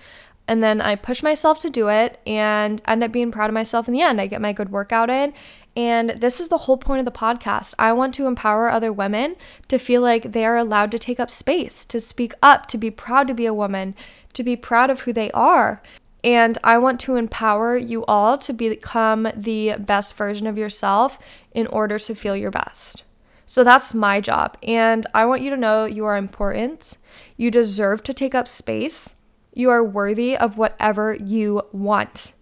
And 0.47 0.63
then 0.63 0.81
I 0.81 0.95
push 0.95 1.21
myself 1.21 1.59
to 1.59 1.69
do 1.69 1.89
it 1.89 2.19
and 2.25 2.81
end 2.87 3.03
up 3.03 3.11
being 3.11 3.31
proud 3.31 3.51
of 3.51 3.53
myself 3.53 3.87
in 3.87 3.93
the 3.93 4.01
end. 4.01 4.19
I 4.19 4.25
get 4.25 4.41
my 4.41 4.51
good 4.51 4.71
workout 4.71 5.09
in. 5.09 5.33
And 5.75 6.09
this 6.09 6.39
is 6.39 6.47
the 6.47 6.57
whole 6.57 6.77
point 6.77 6.99
of 6.99 7.05
the 7.05 7.11
podcast. 7.11 7.75
I 7.77 7.93
want 7.93 8.15
to 8.15 8.25
empower 8.25 8.69
other 8.69 8.91
women 8.91 9.35
to 9.67 9.77
feel 9.77 10.01
like 10.01 10.31
they 10.31 10.43
are 10.43 10.57
allowed 10.57 10.89
to 10.91 10.99
take 10.99 11.19
up 11.19 11.29
space, 11.29 11.85
to 11.85 11.99
speak 11.99 12.33
up, 12.41 12.65
to 12.67 12.77
be 12.77 12.89
proud 12.89 13.27
to 13.27 13.35
be 13.35 13.45
a 13.45 13.53
woman, 13.53 13.93
to 14.33 14.43
be 14.43 14.55
proud 14.55 14.89
of 14.89 15.01
who 15.01 15.13
they 15.13 15.29
are. 15.31 15.83
And 16.23 16.57
I 16.63 16.77
want 16.77 16.99
to 17.01 17.15
empower 17.15 17.77
you 17.77 18.05
all 18.05 18.37
to 18.39 18.53
become 18.53 19.27
the 19.35 19.75
best 19.79 20.15
version 20.15 20.47
of 20.47 20.57
yourself 20.57 21.19
in 21.53 21.67
order 21.67 21.97
to 21.99 22.15
feel 22.15 22.35
your 22.35 22.51
best. 22.51 23.03
So 23.45 23.63
that's 23.63 23.93
my 23.93 24.21
job. 24.21 24.57
And 24.61 25.07
I 25.13 25.25
want 25.25 25.41
you 25.41 25.49
to 25.49 25.57
know 25.57 25.85
you 25.85 26.05
are 26.05 26.17
important. 26.17 26.97
You 27.37 27.49
deserve 27.49 28.03
to 28.03 28.13
take 28.13 28.35
up 28.35 28.47
space. 28.47 29.15
You 29.53 29.69
are 29.71 29.83
worthy 29.83 30.37
of 30.37 30.57
whatever 30.57 31.15
you 31.15 31.63
want. 31.71 32.33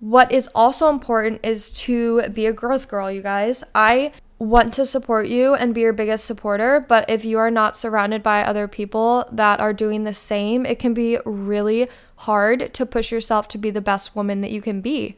What 0.00 0.32
is 0.32 0.48
also 0.54 0.90
important 0.90 1.40
is 1.44 1.70
to 1.70 2.28
be 2.30 2.46
a 2.46 2.52
girl's 2.52 2.84
girl, 2.84 3.10
you 3.10 3.22
guys. 3.22 3.62
I 3.74 4.12
want 4.38 4.74
to 4.74 4.84
support 4.84 5.28
you 5.28 5.54
and 5.54 5.72
be 5.72 5.82
your 5.82 5.92
biggest 5.92 6.24
supporter, 6.24 6.80
but 6.80 7.08
if 7.08 7.24
you 7.24 7.38
are 7.38 7.50
not 7.50 7.76
surrounded 7.76 8.22
by 8.22 8.42
other 8.42 8.66
people 8.66 9.26
that 9.30 9.60
are 9.60 9.72
doing 9.72 10.04
the 10.04 10.12
same, 10.12 10.66
it 10.66 10.78
can 10.78 10.92
be 10.92 11.18
really 11.24 11.88
hard 12.24 12.72
to 12.74 12.86
push 12.86 13.12
yourself 13.12 13.48
to 13.48 13.58
be 13.58 13.70
the 13.70 13.80
best 13.80 14.14
woman 14.16 14.40
that 14.40 14.50
you 14.50 14.60
can 14.60 14.80
be. 14.80 15.16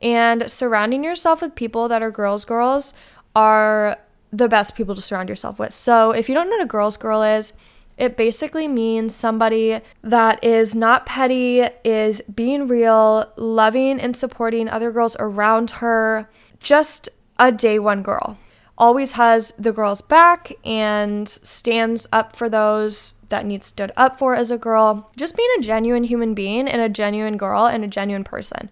And 0.00 0.50
surrounding 0.50 1.02
yourself 1.02 1.40
with 1.42 1.54
people 1.54 1.88
that 1.88 2.02
are 2.02 2.10
girls, 2.10 2.44
girls 2.44 2.94
are 3.34 3.98
the 4.32 4.48
best 4.48 4.74
people 4.74 4.94
to 4.94 5.00
surround 5.00 5.28
yourself 5.28 5.58
with. 5.58 5.74
So, 5.74 6.12
if 6.12 6.28
you 6.28 6.34
don't 6.34 6.48
know 6.50 6.56
what 6.56 6.64
a 6.64 6.66
girl's 6.66 6.96
girl 6.96 7.22
is, 7.22 7.52
it 7.96 8.16
basically 8.16 8.68
means 8.68 9.14
somebody 9.14 9.80
that 10.02 10.42
is 10.44 10.74
not 10.74 11.04
petty, 11.04 11.62
is 11.84 12.20
being 12.32 12.68
real, 12.68 13.32
loving 13.36 13.98
and 13.98 14.16
supporting 14.16 14.68
other 14.68 14.92
girls 14.92 15.16
around 15.18 15.70
her, 15.82 16.30
just 16.60 17.08
a 17.38 17.50
day 17.50 17.78
one 17.78 18.02
girl. 18.02 18.38
Always 18.78 19.12
has 19.12 19.52
the 19.58 19.72
girl's 19.72 20.00
back 20.00 20.52
and 20.64 21.28
stands 21.28 22.06
up 22.12 22.34
for 22.34 22.48
those 22.48 23.14
that 23.28 23.44
needs 23.44 23.66
stood 23.66 23.92
up 23.96 24.18
for 24.18 24.34
as 24.36 24.52
a 24.52 24.56
girl, 24.56 25.10
just 25.16 25.36
being 25.36 25.50
a 25.58 25.62
genuine 25.62 26.04
human 26.04 26.32
being 26.32 26.68
and 26.68 26.80
a 26.80 26.88
genuine 26.88 27.36
girl 27.36 27.66
and 27.66 27.84
a 27.84 27.88
genuine 27.88 28.24
person. 28.24 28.70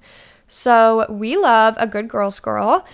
So 0.49 1.07
we 1.11 1.37
love 1.37 1.75
a 1.77 1.89
good 1.89 2.09
girl's 2.09 2.39
girl, 2.39 2.87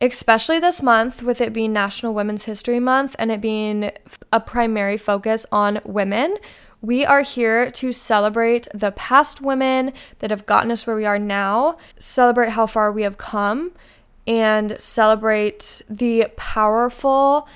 especially 0.00 0.60
this 0.60 0.80
month 0.82 1.20
with 1.20 1.40
it 1.40 1.52
being 1.52 1.72
National 1.72 2.14
Women's 2.14 2.44
History 2.44 2.78
Month 2.78 3.16
and 3.18 3.32
it 3.32 3.40
being 3.40 3.90
a 4.32 4.38
primary 4.38 4.96
focus 4.96 5.44
on 5.50 5.80
women. 5.84 6.36
We 6.80 7.04
are 7.04 7.22
here 7.22 7.70
to 7.72 7.92
celebrate 7.92 8.68
the 8.72 8.92
past 8.92 9.40
women 9.40 9.92
that 10.20 10.30
have 10.30 10.46
gotten 10.46 10.70
us 10.70 10.86
where 10.86 10.96
we 10.96 11.06
are 11.06 11.18
now, 11.18 11.76
celebrate 11.98 12.50
how 12.50 12.66
far 12.66 12.90
we 12.90 13.02
have 13.02 13.18
come, 13.18 13.72
and 14.26 14.80
celebrate 14.80 15.82
the 15.88 16.26
powerful 16.36 17.46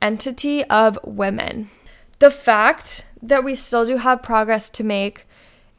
entity 0.00 0.64
of 0.64 0.98
women 1.04 1.70
the 2.18 2.30
fact 2.30 3.04
that 3.22 3.44
we 3.44 3.54
still 3.54 3.86
do 3.86 3.96
have 3.98 4.22
progress 4.22 4.70
to 4.70 4.84
make 4.84 5.26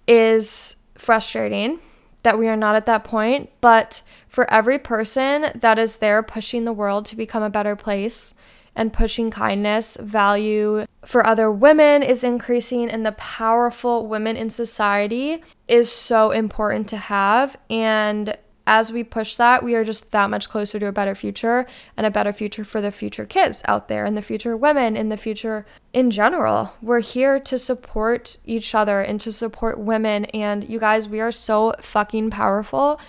is 0.07 0.75
frustrating 0.95 1.79
that 2.23 2.37
we 2.37 2.47
are 2.47 2.55
not 2.55 2.75
at 2.75 2.85
that 2.85 3.03
point. 3.03 3.49
But 3.61 4.01
for 4.27 4.49
every 4.51 4.79
person 4.79 5.47
that 5.55 5.79
is 5.79 5.97
there 5.97 6.21
pushing 6.23 6.65
the 6.65 6.73
world 6.73 7.05
to 7.07 7.15
become 7.15 7.43
a 7.43 7.49
better 7.49 7.75
place 7.75 8.33
and 8.75 8.91
pushing 8.91 9.31
kindness, 9.31 9.97
value 10.01 10.85
for 11.03 11.25
other 11.25 11.49
women 11.49 12.03
is 12.03 12.23
increasing, 12.23 12.89
and 12.89 13.05
the 13.05 13.13
powerful 13.13 14.05
women 14.05 14.35
in 14.35 14.49
society 14.49 15.41
is 15.67 15.91
so 15.91 16.31
important 16.31 16.89
to 16.89 16.97
have. 16.97 17.55
And 17.69 18.37
as 18.67 18.91
we 18.91 19.03
push 19.03 19.35
that, 19.35 19.63
we 19.63 19.75
are 19.75 19.83
just 19.83 20.11
that 20.11 20.29
much 20.29 20.49
closer 20.49 20.79
to 20.79 20.87
a 20.87 20.91
better 20.91 21.13
future 21.13 21.67
and 21.95 22.05
a 22.05 22.11
better 22.11 22.33
future 22.33 22.65
for 22.65 22.81
the 22.81 22.91
future 22.91 23.25
kids 23.25 23.61
out 23.65 23.87
there 23.87 24.05
and 24.05 24.17
the 24.17 24.21
future 24.21 24.57
women 24.57 24.97
in 24.97 25.09
the 25.09 25.17
future 25.17 25.65
in 25.93 26.09
general. 26.09 26.73
We're 26.81 26.99
here 26.99 27.39
to 27.39 27.57
support 27.59 28.37
each 28.45 28.73
other 28.73 29.01
and 29.01 29.21
to 29.21 29.31
support 29.31 29.79
women. 29.79 30.25
And 30.25 30.67
you 30.67 30.79
guys, 30.79 31.07
we 31.07 31.21
are 31.21 31.31
so 31.31 31.73
fucking 31.79 32.31
powerful. 32.31 32.99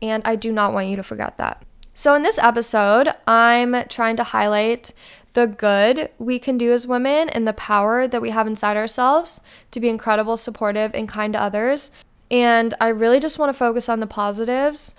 And 0.00 0.22
I 0.24 0.34
do 0.36 0.50
not 0.50 0.72
want 0.72 0.88
you 0.88 0.96
to 0.96 1.02
forget 1.02 1.38
that. 1.38 1.62
So, 1.94 2.14
in 2.14 2.22
this 2.22 2.38
episode, 2.38 3.08
I'm 3.26 3.86
trying 3.88 4.16
to 4.16 4.24
highlight 4.24 4.92
the 5.34 5.46
good 5.46 6.10
we 6.18 6.38
can 6.38 6.58
do 6.58 6.72
as 6.72 6.86
women 6.86 7.28
and 7.28 7.46
the 7.46 7.52
power 7.52 8.08
that 8.08 8.22
we 8.22 8.30
have 8.30 8.46
inside 8.46 8.76
ourselves 8.76 9.40
to 9.70 9.80
be 9.80 9.88
incredible, 9.88 10.36
supportive, 10.36 10.94
and 10.94 11.08
kind 11.08 11.32
to 11.34 11.40
others. 11.40 11.90
And 12.32 12.72
I 12.80 12.88
really 12.88 13.20
just 13.20 13.38
want 13.38 13.50
to 13.50 13.58
focus 13.58 13.90
on 13.90 14.00
the 14.00 14.06
positives 14.06 14.94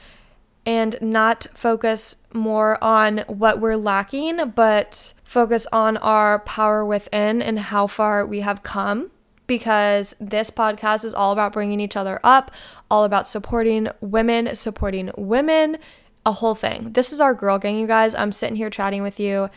and 0.66 0.98
not 1.02 1.48
focus 1.54 2.18
more 2.32 2.82
on 2.82 3.26
what 3.28 3.60
we're 3.60 3.76
lacking, 3.76 4.52
but 4.52 5.14
focus 5.24 5.66
on 5.74 5.98
our 5.98 6.40
power 6.40 6.86
within 6.86 7.42
and 7.42 7.58
how 7.60 7.88
far 7.88 8.26
we 8.26 8.42
have 8.42 8.64
come. 8.64 9.10
Because 9.46 10.16
this 10.22 10.50
podcast 10.52 11.04
is 11.04 11.14
all 11.14 11.34
about 11.34 11.52
bringing 11.52 11.82
each 11.82 11.98
other 11.98 12.20
up, 12.24 12.52
all 12.90 13.04
about 13.04 13.28
supporting 13.28 13.90
women, 14.00 14.56
supporting 14.56 15.12
women, 15.18 15.80
a 16.26 16.32
whole 16.32 16.56
thing. 16.56 16.94
This 16.94 17.12
is 17.12 17.20
our 17.20 17.34
girl 17.34 17.58
gang, 17.58 17.78
you 17.78 17.86
guys. 17.86 18.16
I'm 18.16 18.32
sitting 18.32 18.56
here 18.56 18.70
chatting 18.70 19.04
with 19.04 19.20
you, 19.20 19.50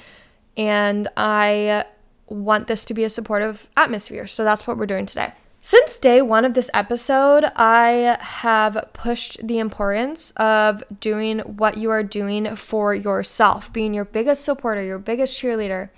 and 0.56 1.06
I 1.16 1.84
want 2.26 2.66
this 2.66 2.84
to 2.86 2.94
be 2.94 3.04
a 3.04 3.08
supportive 3.08 3.68
atmosphere. 3.76 4.26
So 4.26 4.42
that's 4.42 4.66
what 4.66 4.76
we're 4.76 4.86
doing 4.86 5.06
today. 5.06 5.32
Since 5.66 5.98
day 5.98 6.22
one 6.22 6.44
of 6.44 6.54
this 6.54 6.70
episode, 6.74 7.42
I 7.56 8.18
have 8.20 8.88
pushed 8.92 9.44
the 9.44 9.58
importance 9.58 10.30
of 10.36 10.84
doing 11.00 11.40
what 11.40 11.76
you 11.76 11.90
are 11.90 12.04
doing 12.04 12.54
for 12.54 12.94
yourself, 12.94 13.72
being 13.72 13.92
your 13.92 14.04
biggest 14.04 14.44
supporter, 14.44 14.80
your 14.80 15.00
biggest 15.00 15.36
cheerleader. 15.36 15.88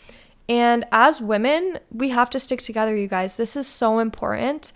And 0.48 0.86
as 0.90 1.20
women, 1.20 1.80
we 1.92 2.08
have 2.08 2.30
to 2.30 2.40
stick 2.40 2.62
together, 2.62 2.96
you 2.96 3.08
guys. 3.08 3.36
This 3.36 3.56
is 3.56 3.66
so 3.66 3.98
important. 3.98 4.72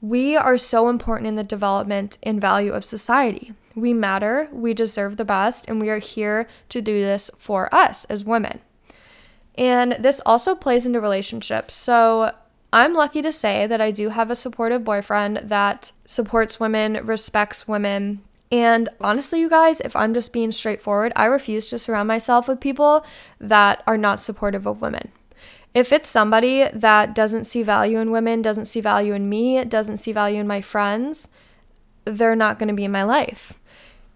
We 0.00 0.34
are 0.34 0.58
so 0.58 0.88
important 0.88 1.28
in 1.28 1.36
the 1.36 1.44
development 1.44 2.18
and 2.24 2.40
value 2.40 2.72
of 2.72 2.84
society. 2.84 3.52
We 3.76 3.94
matter, 3.94 4.48
we 4.50 4.74
deserve 4.74 5.18
the 5.18 5.24
best, 5.24 5.68
and 5.68 5.80
we 5.80 5.88
are 5.88 6.00
here 6.00 6.48
to 6.70 6.82
do 6.82 7.00
this 7.00 7.30
for 7.38 7.72
us 7.72 8.06
as 8.06 8.24
women. 8.24 8.58
And 9.54 9.92
this 10.00 10.20
also 10.26 10.56
plays 10.56 10.84
into 10.84 11.00
relationships. 11.00 11.74
So 11.74 12.32
I'm 12.72 12.94
lucky 12.94 13.20
to 13.22 13.32
say 13.32 13.66
that 13.66 13.80
I 13.80 13.90
do 13.90 14.08
have 14.08 14.30
a 14.30 14.36
supportive 14.36 14.82
boyfriend 14.82 15.42
that 15.44 15.92
supports 16.06 16.58
women, 16.58 17.04
respects 17.04 17.68
women. 17.68 18.22
And 18.50 18.88
honestly, 19.00 19.40
you 19.40 19.50
guys, 19.50 19.80
if 19.80 19.94
I'm 19.94 20.14
just 20.14 20.32
being 20.32 20.52
straightforward, 20.52 21.12
I 21.14 21.26
refuse 21.26 21.66
to 21.68 21.78
surround 21.78 22.08
myself 22.08 22.48
with 22.48 22.60
people 22.60 23.04
that 23.38 23.82
are 23.86 23.98
not 23.98 24.20
supportive 24.20 24.66
of 24.66 24.80
women. 24.80 25.12
If 25.74 25.92
it's 25.92 26.08
somebody 26.08 26.68
that 26.72 27.14
doesn't 27.14 27.44
see 27.44 27.62
value 27.62 27.98
in 27.98 28.10
women, 28.10 28.42
doesn't 28.42 28.66
see 28.66 28.80
value 28.80 29.14
in 29.14 29.28
me, 29.28 29.64
doesn't 29.64 29.96
see 29.98 30.12
value 30.12 30.40
in 30.40 30.46
my 30.46 30.60
friends, 30.60 31.28
they're 32.04 32.36
not 32.36 32.58
going 32.58 32.68
to 32.68 32.74
be 32.74 32.84
in 32.84 32.92
my 32.92 33.04
life. 33.04 33.54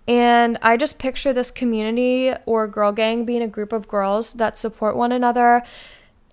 And 0.08 0.58
I 0.62 0.76
just 0.76 0.98
picture 0.98 1.32
this 1.32 1.50
community 1.50 2.32
or 2.44 2.68
girl 2.68 2.92
gang 2.92 3.24
being 3.24 3.42
a 3.42 3.48
group 3.48 3.72
of 3.72 3.88
girls 3.88 4.34
that 4.34 4.58
support 4.58 4.96
one 4.96 5.12
another, 5.12 5.62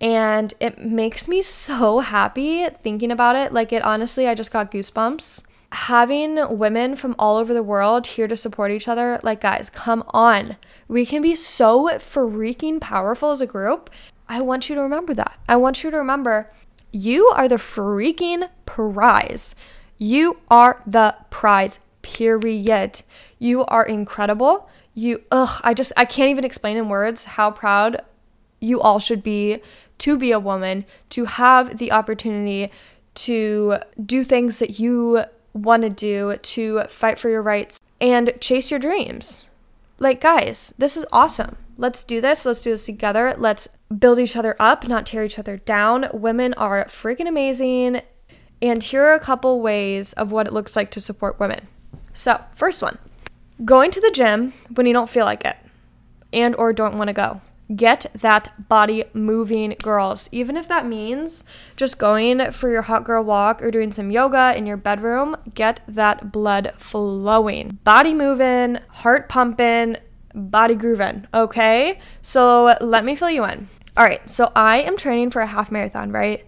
and 0.04 0.54
it 0.60 0.80
makes 0.80 1.30
me 1.30 1.42
so 1.42 2.00
happy 2.00 2.68
thinking 2.84 3.10
about 3.10 3.38
it. 3.38 3.54
Like, 3.54 3.72
it 3.72 3.82
honestly, 3.84 4.28
I 4.28 4.36
just 4.36 4.52
got 4.52 4.70
goosebumps. 4.70 5.44
Having 5.72 6.58
women 6.58 6.98
from 6.98 7.16
all 7.18 7.38
over 7.38 7.54
the 7.54 7.64
world 7.64 8.06
here 8.06 8.28
to 8.28 8.36
support 8.36 8.70
each 8.70 8.90
other, 8.90 9.22
like, 9.24 9.40
guys, 9.40 9.70
come 9.70 10.04
on. 10.10 10.58
We 10.90 11.06
can 11.06 11.22
be 11.22 11.36
so 11.36 11.88
freaking 12.00 12.82
powerful 12.82 13.32
as 13.32 13.40
a 13.40 13.48
group. 13.48 13.90
I 14.28 14.42
want 14.42 14.68
you 14.68 14.76
to 14.76 14.82
remember 14.82 15.14
that. 15.14 15.40
I 15.48 15.56
want 15.56 15.86
you 15.86 15.90
to 15.90 15.98
remember 15.98 16.52
you 16.92 17.28
are 17.28 17.48
the 17.48 17.56
freaking 17.56 18.50
prize. 18.66 19.56
You 19.98 20.42
are 20.52 20.84
the 20.86 21.16
prize, 21.30 21.80
period. 22.02 23.04
You 23.40 23.64
are 23.66 23.86
incredible. 23.86 24.70
You, 24.94 25.24
ugh, 25.32 25.62
I 25.64 25.74
just, 25.74 25.94
I 25.96 26.04
can't 26.04 26.30
even 26.30 26.44
explain 26.44 26.76
in 26.76 26.90
words 26.90 27.24
how 27.24 27.52
proud 27.52 28.02
you 28.64 28.80
all 28.80 28.98
should 28.98 29.22
be 29.22 29.62
to 30.00 30.18
be 30.18 30.32
a 30.32 30.40
woman, 30.40 30.86
to 31.12 31.26
have 31.26 31.78
the 31.78 31.92
opportunity 31.92 32.72
to 33.16 33.78
do 34.04 34.24
things 34.24 34.60
that 34.60 34.80
you 34.80 35.24
want 35.54 35.84
to 35.84 35.90
do, 35.90 36.38
to 36.38 36.84
fight 36.86 37.20
for 37.20 37.30
your 37.30 37.42
rights 37.42 37.80
and 38.02 38.34
chase 38.40 38.72
your 38.72 38.80
dreams. 38.80 39.46
Like, 40.00 40.22
guys, 40.22 40.74
this 40.78 40.98
is 40.98 41.06
awesome. 41.12 41.56
Let's 41.78 42.04
do 42.04 42.20
this. 42.22 42.46
Let's 42.46 42.62
do 42.62 42.72
this 42.72 42.86
together. 42.86 43.36
Let's 43.38 43.68
build 43.98 44.20
each 44.20 44.36
other 44.36 44.56
up, 44.60 44.88
not 44.88 45.06
tear 45.06 45.24
each 45.24 45.40
other 45.40 45.58
down. 45.58 46.10
Women 46.14 46.54
are 46.56 46.86
freaking 46.86 47.28
amazing. 47.28 48.02
And 48.62 48.82
here 48.82 49.04
are 49.04 49.14
a 49.14 49.20
couple 49.20 49.62
ways 49.62 50.14
of 50.14 50.32
what 50.32 50.48
it 50.48 50.54
looks 50.54 50.76
like 50.76 50.90
to 50.92 51.02
support 51.02 51.40
women. 51.40 51.68
So, 52.14 52.42
first 52.56 52.82
one 52.82 52.98
going 53.64 53.92
to 53.92 54.02
the 54.02 54.12
gym 54.12 54.54
when 54.74 54.86
you 54.86 54.94
don't 54.94 55.10
feel 55.10 55.26
like 55.26 55.46
it 55.46 55.56
and 56.32 56.56
or 56.56 56.74
don't 56.74 56.98
want 56.98 57.08
to 57.08 57.14
go 57.14 57.40
get 57.76 58.06
that 58.14 58.68
body 58.70 59.06
moving, 59.14 59.76
girls. 59.82 60.30
Even 60.32 60.58
if 60.58 60.68
that 60.68 60.86
means 60.86 61.46
just 61.76 61.98
going 61.98 62.52
for 62.52 62.70
your 62.70 62.84
hot 62.84 63.04
girl 63.04 63.24
walk 63.24 63.62
or 63.62 63.72
doing 63.72 63.92
some 63.92 64.12
yoga 64.12 64.54
in 64.58 64.66
your 64.66 64.78
bedroom, 64.78 65.36
get 65.54 65.82
that 65.88 66.32
blood 66.32 66.74
flowing. 66.78 67.80
Body 67.84 68.14
moving, 68.14 68.80
heart 68.90 69.30
pumping, 69.30 69.98
body 70.34 70.76
grooving, 70.76 71.28
okay? 71.34 72.00
So 72.22 72.76
let 72.82 73.06
me 73.06 73.16
fill 73.16 73.30
you 73.30 73.44
in. 73.46 73.70
All 73.96 74.04
right, 74.04 74.28
so 74.30 74.52
I 74.56 74.82
am 74.82 74.98
training 74.98 75.32
for 75.32 75.42
a 75.42 75.48
half 75.48 75.72
marathon, 75.72 76.12
right? 76.12 76.46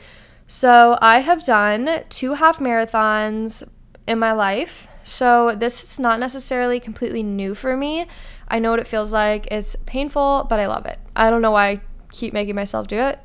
So 0.47 0.97
I 1.01 1.19
have 1.19 1.45
done 1.45 2.03
two 2.09 2.33
half 2.33 2.59
marathons 2.59 3.63
in 4.07 4.19
my 4.19 4.31
life. 4.31 4.87
So 5.05 5.55
this 5.55 5.83
is 5.83 5.99
not 5.99 6.19
necessarily 6.19 6.79
completely 6.79 7.21
new 7.21 7.53
for 7.53 7.77
me. 7.77 8.07
I 8.47 8.57
know 8.57 8.71
what 8.71 8.79
it 8.79 8.87
feels 8.87 9.13
like. 9.13 9.47
It's 9.51 9.75
painful, 9.85 10.47
but 10.49 10.59
I 10.59 10.65
love 10.65 10.87
it. 10.87 10.99
I 11.15 11.29
don't 11.29 11.43
know 11.43 11.51
why 11.51 11.69
I 11.69 11.81
keep 12.11 12.33
making 12.33 12.55
myself 12.55 12.87
do 12.87 12.97
it, 12.97 13.19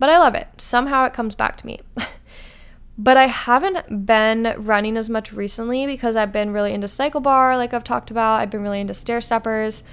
but 0.00 0.10
I 0.10 0.18
love 0.18 0.34
it. 0.34 0.48
Somehow 0.58 1.04
it 1.04 1.12
comes 1.12 1.36
back 1.36 1.56
to 1.58 1.66
me. 1.66 1.80
but 2.98 3.16
I 3.16 3.28
haven't 3.28 4.06
been 4.06 4.54
running 4.58 4.96
as 4.96 5.08
much 5.08 5.32
recently 5.32 5.86
because 5.86 6.16
I've 6.16 6.32
been 6.32 6.52
really 6.52 6.74
into 6.74 6.88
CycleBar, 6.88 7.56
like 7.56 7.72
I've 7.72 7.84
talked 7.84 8.10
about. 8.10 8.40
I've 8.40 8.50
been 8.50 8.62
really 8.62 8.80
into 8.80 8.94
stair 8.94 9.20
steppers. 9.20 9.84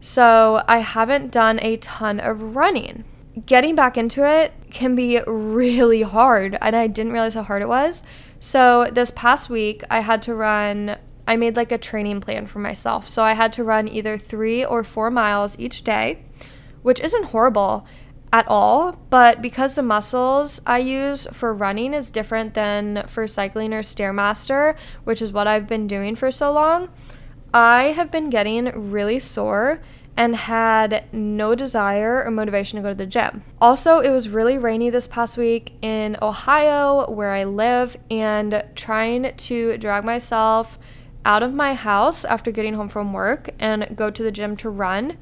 So 0.00 0.64
I 0.66 0.78
haven't 0.78 1.30
done 1.30 1.60
a 1.62 1.76
ton 1.76 2.18
of 2.18 2.56
running. 2.56 3.04
Getting 3.46 3.76
back 3.76 3.96
into 3.96 4.28
it 4.28 4.52
can 4.70 4.96
be 4.96 5.20
really 5.24 6.02
hard, 6.02 6.58
and 6.60 6.74
I 6.74 6.88
didn't 6.88 7.12
realize 7.12 7.34
how 7.34 7.44
hard 7.44 7.62
it 7.62 7.68
was. 7.68 8.02
So 8.40 8.88
this 8.90 9.10
past 9.10 9.50
week, 9.50 9.84
I 9.90 10.00
had 10.00 10.22
to 10.22 10.34
run 10.34 10.96
I 11.28 11.36
made 11.36 11.54
like 11.54 11.70
a 11.70 11.78
training 11.78 12.20
plan 12.20 12.48
for 12.48 12.58
myself. 12.58 13.08
So 13.08 13.22
I 13.22 13.34
had 13.34 13.52
to 13.52 13.62
run 13.62 13.86
either 13.86 14.18
three 14.18 14.64
or 14.64 14.82
four 14.82 15.12
miles 15.12 15.56
each 15.60 15.84
day, 15.84 16.24
which 16.82 16.98
isn't 16.98 17.26
horrible 17.26 17.86
at 18.32 18.48
all. 18.48 18.98
But 19.10 19.40
because 19.40 19.76
the 19.76 19.82
muscles 19.82 20.60
I 20.66 20.78
use 20.78 21.28
for 21.32 21.54
running 21.54 21.94
is 21.94 22.10
different 22.10 22.54
than 22.54 23.04
for 23.06 23.28
cycling 23.28 23.72
or 23.72 23.82
Stairmaster, 23.82 24.74
which 25.04 25.22
is 25.22 25.30
what 25.30 25.46
I've 25.46 25.68
been 25.68 25.86
doing 25.86 26.16
for 26.16 26.32
so 26.32 26.50
long, 26.50 26.88
I 27.54 27.92
have 27.92 28.10
been 28.10 28.28
getting 28.28 28.90
really 28.90 29.20
sore 29.20 29.80
and 30.16 30.36
had 30.36 31.04
no 31.12 31.54
desire 31.54 32.22
or 32.24 32.30
motivation 32.30 32.76
to 32.76 32.82
go 32.82 32.90
to 32.90 32.94
the 32.94 33.06
gym. 33.06 33.42
Also, 33.60 34.00
it 34.00 34.10
was 34.10 34.28
really 34.28 34.58
rainy 34.58 34.90
this 34.90 35.06
past 35.06 35.38
week 35.38 35.72
in 35.80 36.16
Ohio, 36.20 37.10
where 37.10 37.30
I 37.30 37.44
live, 37.44 37.96
and 38.10 38.64
trying 38.74 39.34
to 39.34 39.78
drag 39.78 40.04
myself 40.04 40.78
out 41.24 41.42
of 41.42 41.54
my 41.54 41.74
house 41.74 42.24
after 42.24 42.50
getting 42.50 42.74
home 42.74 42.88
from 42.88 43.12
work 43.12 43.50
and 43.58 43.96
go 43.96 44.10
to 44.10 44.22
the 44.22 44.32
gym 44.32 44.56
to 44.56 44.70
run 44.70 45.16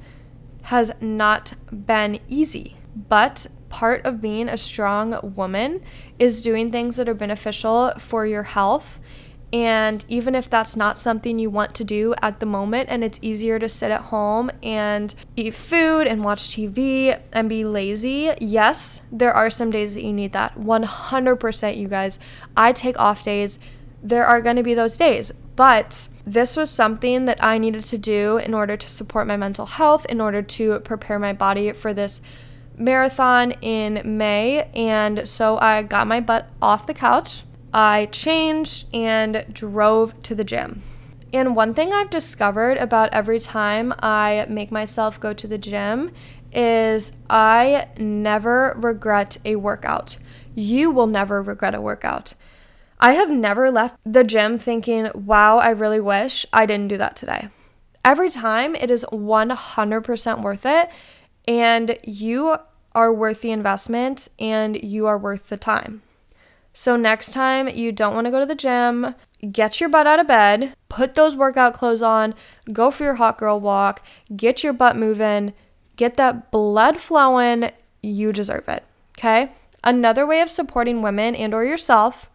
has 0.63 0.91
not 1.01 1.55
been 1.73 2.21
easy. 2.29 2.77
But 2.95 3.47
part 3.69 4.05
of 4.05 4.21
being 4.21 4.49
a 4.49 4.57
strong 4.57 5.35
woman 5.35 5.83
is 6.19 6.43
doing 6.43 6.71
things 6.71 6.97
that 6.97 7.09
are 7.09 7.15
beneficial 7.15 7.93
for 7.99 8.27
your 8.27 8.45
health. 8.45 9.01
And 9.53 10.05
even 10.09 10.35
if 10.35 10.51
that's 10.51 10.77
not 10.77 10.99
something 10.99 11.39
you 11.39 11.49
want 11.49 11.75
to 11.77 11.85
do 11.85 12.15
at 12.21 12.41
the 12.41 12.47
moment, 12.47 12.89
and 12.91 13.03
it's 13.03 13.19
easier 13.23 13.59
to 13.59 13.69
sit 13.69 13.91
at 13.91 14.03
home 14.03 14.51
and 14.63 15.15
eat 15.37 15.55
food 15.55 16.07
and 16.07 16.23
watch 16.23 16.51
TV 16.51 17.19
and 17.33 17.49
be 17.49 17.65
lazy, 17.65 18.33
yes, 18.41 19.03
there 19.11 19.33
are 19.33 19.49
some 19.49 19.71
days 19.71 19.95
that 19.95 20.03
you 20.03 20.13
need 20.13 20.33
that. 20.33 20.59
100%, 20.59 21.77
you 21.79 21.89
guys. 21.89 22.19
I 22.57 22.73
take 22.73 22.99
off 22.99 23.23
days. 23.23 23.59
There 24.03 24.27
are 24.27 24.43
going 24.43 24.57
to 24.57 24.63
be 24.63 24.75
those 24.75 24.97
days. 24.97 25.33
But 25.57 26.09
this 26.27 26.57
was 26.57 26.71
something 26.71 27.25
that 27.25 27.43
I 27.43 27.59
needed 27.59 27.85
to 27.85 27.99
do 27.99 28.37
in 28.37 28.55
order 28.55 28.77
to 28.77 28.89
support 28.89 29.27
my 29.27 29.37
mental 29.37 29.67
health, 29.67 30.05
in 30.07 30.21
order 30.21 30.43
to 30.43 30.79
prepare 30.81 31.19
my 31.19 31.33
body 31.33 31.73
for 31.73 31.95
this 31.95 32.21
marathon 32.77 33.53
in 33.63 34.03
May. 34.05 34.69
And 34.75 35.29
so 35.29 35.59
I 35.59 35.83
got 35.83 36.07
my 36.07 36.21
butt 36.21 36.51
off 36.63 36.87
the 36.87 36.95
couch, 36.95 37.43
I 37.73 38.07
changed 38.07 38.87
and 38.95 39.45
drove 39.53 40.21
to 40.23 40.35
the 40.35 40.45
gym. 40.45 40.83
And 41.33 41.55
one 41.55 41.75
thing 41.75 41.93
I've 41.93 42.11
discovered 42.11 42.79
about 42.79 43.13
every 43.13 43.39
time 43.39 43.93
I 43.99 44.47
make 44.49 44.73
myself 44.73 45.21
go 45.21 45.35
to 45.35 45.47
the 45.47 45.59
gym 45.59 46.11
is 46.53 47.13
I 47.29 47.89
never 47.99 48.75
regret 48.79 49.37
a 49.45 49.57
workout. 49.57 50.17
You 50.55 50.91
will 50.91 51.07
never 51.07 51.43
regret 51.43 51.75
a 51.75 51.81
workout. 51.81 52.35
I 52.99 53.13
have 53.13 53.31
never 53.31 53.71
left 53.71 53.97
the 54.05 54.25
gym 54.25 54.59
thinking, 54.59 55.11
wow, 55.15 55.59
I 55.59 55.71
really 55.71 56.01
wish 56.01 56.47
I 56.53 56.67
didn't 56.67 56.89
do 56.89 56.97
that 56.97 57.17
today. 57.17 57.49
Every 58.05 58.31
time 58.31 58.75
it 58.75 58.91
is 58.91 59.05
100% 59.13 60.43
worth 60.43 60.65
it, 60.65 60.89
and 61.47 61.99
you 62.03 62.57
are 62.95 63.13
worth 63.13 63.43
the 63.43 63.53
investment 63.53 64.29
and 64.39 64.83
you 64.83 65.07
are 65.07 65.19
worth 65.19 65.49
the 65.49 65.57
time. 65.57 66.03
So, 66.81 66.95
next 66.95 67.33
time 67.33 67.67
you 67.69 67.91
don't 67.91 68.15
want 68.15 68.27
to 68.27 68.31
go 68.31 68.39
to 68.39 68.47
the 68.47 68.55
gym, 68.55 69.17
get 69.51 69.81
your 69.81 69.89
butt 69.89 70.07
out 70.07 70.21
of 70.21 70.29
bed, 70.29 70.77
put 70.89 71.17
those 71.17 71.35
workout 71.35 71.75
clothes 71.75 72.03
on, 72.03 72.37
go 72.73 72.93
for 72.93 73.03
your 73.03 73.17
hot 73.17 73.37
girl 73.37 73.59
walk, 73.59 74.01
get 74.37 74.63
your 74.63 74.73
butt 74.73 74.97
moving, 74.97 75.55
get 75.97 76.17
that 76.19 76.53
blood 76.53 76.99
flowing. 76.99 77.73
You 78.01 78.33
deserve 78.33 78.69
it. 78.69 78.85
Okay? 79.19 79.51
Another 79.83 80.25
way 80.25 80.41
of 80.41 80.51
supporting 80.51 81.03
women 81.03 81.35
and 81.35 81.53
or 81.53 81.65
yourself 81.65 82.31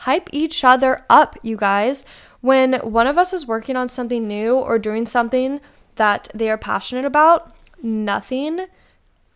hype 0.00 0.28
each 0.30 0.62
other 0.62 1.06
up, 1.08 1.38
you 1.42 1.56
guys. 1.56 2.04
When 2.42 2.74
one 2.80 3.06
of 3.06 3.16
us 3.16 3.32
is 3.32 3.46
working 3.46 3.76
on 3.76 3.88
something 3.88 4.28
new 4.28 4.56
or 4.56 4.78
doing 4.78 5.06
something 5.06 5.58
that 5.94 6.28
they 6.34 6.50
are 6.50 6.58
passionate 6.58 7.06
about, 7.06 7.56
nothing, 7.82 8.66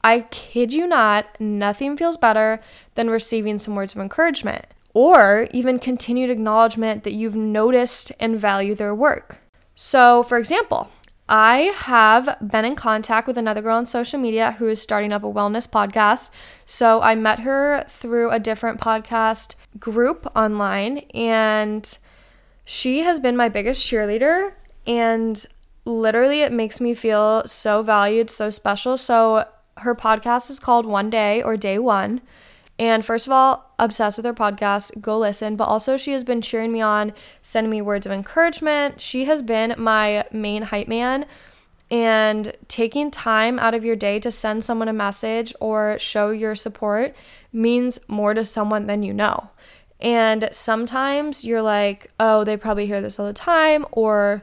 I 0.03 0.21
kid 0.31 0.73
you 0.73 0.87
not, 0.87 1.27
nothing 1.41 1.97
feels 1.97 2.17
better 2.17 2.61
than 2.95 3.11
receiving 3.11 3.59
some 3.59 3.75
words 3.75 3.95
of 3.95 4.01
encouragement 4.01 4.67
or 4.95 5.49
even 5.53 5.79
continued 5.79 6.31
acknowledgement 6.31 7.05
that 7.05 7.13
you've 7.13 7.37
noticed 7.37 8.13
and 8.19 8.39
value 8.39 8.75
their 8.75 8.95
work. 8.95 9.39
So, 9.75 10.23
for 10.23 10.37
example, 10.39 10.91
I 11.29 11.73
have 11.77 12.37
been 12.45 12.65
in 12.65 12.75
contact 12.75 13.29
with 13.29 13.39
another 13.39 13.63
girl 13.63 13.77
on 13.77 13.87
social 13.87 14.19
media 14.19 14.57
who 14.59 14.69
is 14.69 14.83
starting 14.83 15.13
up 15.13 15.23
a 15.23 15.33
wellness 15.33 15.69
podcast. 15.69 16.31
So 16.67 17.01
I 17.01 17.15
met 17.15 17.41
her 17.41 17.85
through 17.89 18.31
a 18.31 18.41
different 18.41 18.81
podcast 18.81 19.55
group 19.79 20.31
online, 20.35 20.99
and 21.15 21.97
she 22.65 23.01
has 23.01 23.21
been 23.21 23.37
my 23.37 23.49
biggest 23.49 23.87
cheerleader. 23.87 24.55
And 24.89 25.47
literally, 25.85 26.41
it 26.41 26.53
makes 26.53 26.81
me 26.81 26.95
feel 26.95 27.47
so 27.47 27.85
valued, 27.85 28.29
so 28.29 28.51
special. 28.51 28.97
So 28.97 29.47
her 29.81 29.95
podcast 29.95 30.51
is 30.51 30.59
called 30.59 30.87
One 30.87 31.11
Day 31.11 31.43
or 31.43 31.57
Day 31.57 31.79
One. 31.79 32.21
And 32.79 33.05
first 33.05 33.27
of 33.27 33.33
all, 33.33 33.75
obsessed 33.79 34.17
with 34.17 34.25
her 34.25 34.33
podcast. 34.33 35.03
Go 35.03 35.19
listen. 35.19 35.55
But 35.55 35.65
also, 35.65 35.99
she 35.99 36.13
has 36.13 36.25
been 36.25 36.41
cheering 36.41 36.73
me 36.73 36.81
on, 36.81 37.13
sending 37.43 37.71
me 37.71 37.83
words 37.83 38.07
of 38.07 38.13
encouragement. 38.13 39.01
She 39.03 39.27
has 39.27 39.43
been 39.43 39.75
my 39.77 40.25
main 40.33 40.63
hype 40.63 40.89
man. 40.89 41.27
And 41.91 42.57
taking 42.69 43.11
time 43.11 43.59
out 43.59 43.75
of 43.75 43.85
your 43.85 43.97
day 43.97 44.21
to 44.21 44.31
send 44.31 44.65
someone 44.65 44.89
a 44.89 44.93
message 44.93 45.53
or 45.61 45.99
show 45.99 46.31
your 46.31 46.55
support 46.55 47.15
means 47.53 47.99
more 48.07 48.33
to 48.33 48.45
someone 48.45 48.87
than 48.87 49.03
you 49.03 49.13
know. 49.13 49.51
And 50.01 50.49
sometimes 50.53 51.45
you're 51.45 51.63
like, 51.63 52.11
oh, 52.19 52.45
they 52.45 52.57
probably 52.57 52.87
hear 52.87 53.03
this 53.03 53.19
all 53.19 53.27
the 53.27 53.33
time, 53.33 53.85
or 53.91 54.43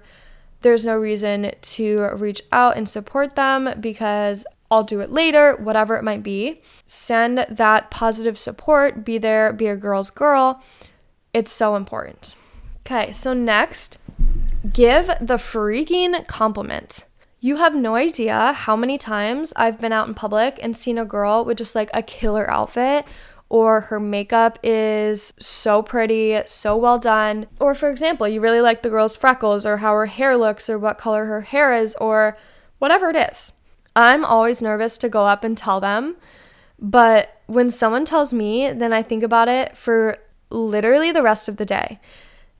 there's 0.61 0.85
no 0.85 0.97
reason 0.97 1.51
to 1.61 2.09
reach 2.15 2.43
out 2.51 2.77
and 2.77 2.87
support 2.87 3.35
them 3.35 3.73
because 3.79 4.45
I'll 4.69 4.83
do 4.83 4.99
it 4.99 5.11
later, 5.11 5.55
whatever 5.55 5.95
it 5.95 6.03
might 6.03 6.23
be. 6.23 6.61
Send 6.85 7.45
that 7.49 7.89
positive 7.89 8.37
support, 8.37 9.05
be 9.05 9.17
there, 9.17 9.53
be 9.53 9.67
a 9.67 9.75
girl's 9.75 10.09
girl. 10.09 10.61
It's 11.33 11.51
so 11.51 11.75
important. 11.75 12.35
Okay, 12.81 13.11
so 13.11 13.33
next, 13.33 13.97
give 14.73 15.07
the 15.21 15.37
freaking 15.37 16.25
compliment. 16.27 17.05
You 17.39 17.57
have 17.57 17.75
no 17.75 17.95
idea 17.95 18.53
how 18.53 18.75
many 18.75 18.97
times 18.97 19.53
I've 19.55 19.79
been 19.79 19.91
out 19.91 20.07
in 20.07 20.15
public 20.15 20.59
and 20.61 20.75
seen 20.75 20.97
a 20.97 21.05
girl 21.05 21.45
with 21.45 21.57
just 21.57 21.75
like 21.75 21.89
a 21.93 22.01
killer 22.01 22.49
outfit 22.49 23.05
or 23.49 23.81
her 23.81 23.99
makeup 23.99 24.59
is 24.63 25.33
so 25.39 25.81
pretty, 25.81 26.41
so 26.45 26.75
well 26.75 26.99
done. 26.99 27.47
Or, 27.59 27.73
for 27.73 27.89
example, 27.89 28.27
you 28.27 28.41
really 28.41 28.61
like 28.61 28.81
the 28.81 28.89
girl's 28.89 29.15
freckles 29.15 29.65
or 29.65 29.77
how 29.77 29.93
her 29.93 30.07
hair 30.07 30.35
looks 30.35 30.69
or 30.69 30.77
what 30.77 30.97
color 30.97 31.25
her 31.25 31.41
hair 31.41 31.73
is 31.73 31.95
or 31.95 32.37
whatever 32.79 33.09
it 33.09 33.15
is. 33.15 33.53
I'm 33.97 34.23
always 34.23 34.61
nervous 34.61 34.97
to 34.99 35.09
go 35.09 35.25
up 35.25 35.43
and 35.43 35.57
tell 35.57 35.81
them, 35.81 36.17
but 36.79 37.41
when 37.47 37.71
someone 37.71 38.05
tells 38.05 38.31
me, 38.31 38.71
then 38.71 38.93
I 38.93 39.01
think 39.01 39.23
about 39.23 39.47
it 39.47 39.75
for 39.75 40.19
literally 40.51 41.11
the 41.11 41.23
rest 41.23 41.49
of 41.49 41.57
the 41.57 41.65
day. 41.65 41.99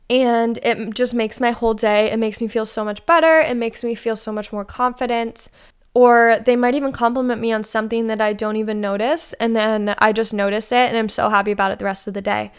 And 0.10 0.58
it 0.64 0.96
just 0.96 1.14
makes 1.14 1.40
my 1.40 1.52
whole 1.52 1.76
day, 1.76 2.10
it 2.12 2.18
makes 2.18 2.42
me 2.42 2.48
feel 2.48 2.66
so 2.66 2.84
much 2.84 3.06
better. 3.06 3.40
It 3.40 3.56
makes 3.56 3.84
me 3.84 3.94
feel 3.94 4.16
so 4.16 4.32
much 4.32 4.52
more 4.52 4.66
confident. 4.66 5.48
Or 5.94 6.40
they 6.44 6.56
might 6.56 6.76
even 6.76 6.92
compliment 6.92 7.40
me 7.40 7.52
on 7.52 7.64
something 7.64 8.08
that 8.08 8.22
I 8.22 8.34
don't 8.34 8.56
even 8.56 8.82
notice. 8.82 9.34
And 9.34 9.56
then 9.56 9.96
I 10.00 10.14
just 10.14 10.34
notice 10.34 10.72
it 10.72 10.76
and 10.76 10.98
I'm 10.98 11.10
so 11.10 11.30
happy 11.30 11.52
about 11.52 11.72
it 11.72 11.78
the 11.78 11.86
rest 11.86 12.08
of 12.08 12.16
the 12.16 12.22
day. 12.22 12.52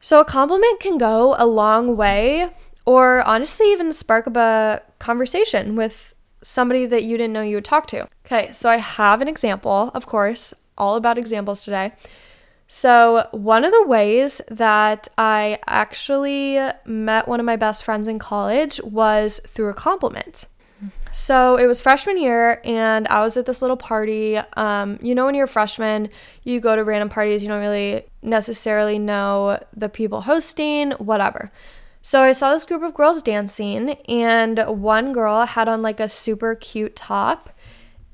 So 0.00 0.18
a 0.18 0.24
compliment 0.24 0.80
can 0.80 0.98
go 0.98 1.36
a 1.38 1.46
long 1.46 1.96
way, 1.96 2.50
or 2.86 3.22
honestly, 3.22 3.70
even 3.70 3.92
spark 3.92 4.26
up 4.26 4.36
a 4.36 4.82
conversation 4.98 5.76
with 5.76 6.14
somebody 6.42 6.86
that 6.86 7.02
you 7.02 7.16
didn't 7.16 7.32
know 7.32 7.42
you 7.42 7.56
would 7.56 7.64
talk 7.64 7.86
to. 7.88 8.08
Okay, 8.26 8.52
so 8.52 8.70
I 8.70 8.76
have 8.76 9.20
an 9.20 9.28
example, 9.28 9.90
of 9.94 10.06
course, 10.06 10.54
all 10.78 10.96
about 10.96 11.18
examples 11.18 11.64
today. 11.64 11.92
So, 12.68 13.26
one 13.32 13.64
of 13.64 13.72
the 13.72 13.84
ways 13.84 14.40
that 14.48 15.08
I 15.18 15.58
actually 15.66 16.58
met 16.84 17.26
one 17.26 17.40
of 17.40 17.46
my 17.46 17.56
best 17.56 17.84
friends 17.84 18.06
in 18.06 18.20
college 18.20 18.80
was 18.82 19.40
through 19.48 19.70
a 19.70 19.74
compliment. 19.74 20.46
So 21.12 21.56
it 21.56 21.66
was 21.66 21.80
freshman 21.80 22.18
year, 22.18 22.60
and 22.64 23.08
I 23.08 23.22
was 23.22 23.36
at 23.36 23.46
this 23.46 23.62
little 23.62 23.76
party. 23.76 24.38
Um, 24.56 24.98
you 25.02 25.14
know, 25.14 25.26
when 25.26 25.34
you're 25.34 25.46
a 25.46 25.48
freshman, 25.48 26.08
you 26.44 26.60
go 26.60 26.76
to 26.76 26.84
random 26.84 27.08
parties, 27.08 27.42
you 27.42 27.48
don't 27.48 27.60
really 27.60 28.04
necessarily 28.22 28.98
know 28.98 29.62
the 29.76 29.88
people 29.88 30.22
hosting, 30.22 30.92
whatever. 30.92 31.50
So 32.02 32.22
I 32.22 32.32
saw 32.32 32.52
this 32.52 32.64
group 32.64 32.82
of 32.82 32.94
girls 32.94 33.22
dancing, 33.22 33.90
and 34.08 34.58
one 34.66 35.12
girl 35.12 35.44
had 35.44 35.68
on 35.68 35.82
like 35.82 36.00
a 36.00 36.08
super 36.08 36.54
cute 36.54 36.96
top. 36.96 37.50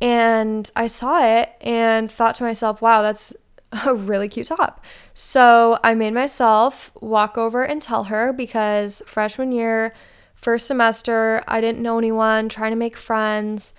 And 0.01 0.70
I 0.77 0.88
saw 0.88 1.25
it 1.25 1.53
and 1.61 2.11
thought 2.11 2.35
to 2.37 2.44
myself, 2.44 2.83
wow, 2.83 3.03
that's 3.03 3.33
a 3.87 3.94
really 3.94 4.29
cute 4.29 4.49
top. 4.49 4.85
So 5.14 5.79
I 5.83 5.94
made 5.94 6.14
myself 6.14 6.90
walk 7.01 7.38
over 7.38 7.64
and 7.64 7.81
tell 7.81 8.05
her 8.05 8.33
because 8.33 9.03
freshman 9.07 9.53
year, 9.53 9.94
first 10.35 10.66
semester, 10.66 11.42
I 11.46 11.61
didn't 11.61 11.83
know 11.83 11.99
anyone, 11.99 12.49
trying 12.49 12.72
to 12.72 12.77
make 12.77 12.96
friends, 12.96 13.72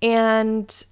and 0.00 0.84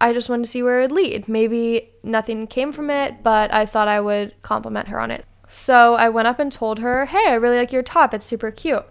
I 0.00 0.12
just 0.12 0.28
wanted 0.28 0.44
to 0.44 0.50
see 0.50 0.62
where 0.62 0.80
it 0.80 0.82
would 0.82 0.92
lead. 0.92 1.28
Maybe 1.28 1.90
nothing 2.02 2.46
came 2.46 2.72
from 2.72 2.90
it, 2.90 3.22
but 3.22 3.52
I 3.52 3.66
thought 3.66 3.88
I 3.88 4.00
would 4.00 4.34
compliment 4.42 4.88
her 4.88 5.00
on 5.00 5.10
it. 5.10 5.24
So 5.48 5.94
I 5.94 6.08
went 6.10 6.28
up 6.28 6.38
and 6.38 6.52
told 6.52 6.78
her, 6.78 7.06
hey, 7.06 7.24
I 7.28 7.34
really 7.34 7.56
like 7.56 7.72
your 7.72 7.82
top. 7.82 8.12
It's 8.14 8.24
super 8.24 8.50
cute. 8.50 8.84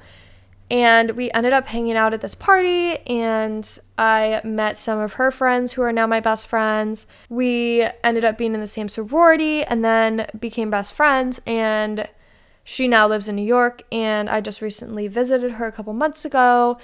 And 0.70 1.12
we 1.12 1.32
ended 1.32 1.54
up 1.54 1.68
hanging 1.68 1.96
out 1.96 2.14
at 2.14 2.20
this 2.20 2.36
party, 2.36 2.98
and 3.08 3.80
I 3.98 4.42
met 4.44 4.78
some 4.78 5.00
of 5.00 5.14
her 5.14 5.32
friends 5.32 5.74
who 5.74 5.82
are 5.82 5.94
now 5.94 6.08
my 6.08 6.20
best 6.20 6.48
friends. 6.48 7.08
We 7.30 7.88
ended 8.04 8.26
up 8.26 8.38
being 8.38 8.54
in 8.54 8.60
the 8.60 8.68
same 8.68 8.90
sorority 8.90 9.64
and 9.64 9.86
then 9.86 10.28
became 10.38 10.70
best 10.70 10.94
friends. 10.94 11.40
And 11.48 12.10
she 12.66 12.90
now 12.90 13.08
lives 13.08 13.30
in 13.30 13.38
New 13.38 13.46
York, 13.46 13.84
and 13.94 14.30
I 14.30 14.42
just 14.42 14.62
recently 14.62 15.08
visited 15.08 15.52
her 15.52 15.68
a 15.68 15.72
couple 15.72 15.94
months 15.94 16.26
ago. 16.26 16.78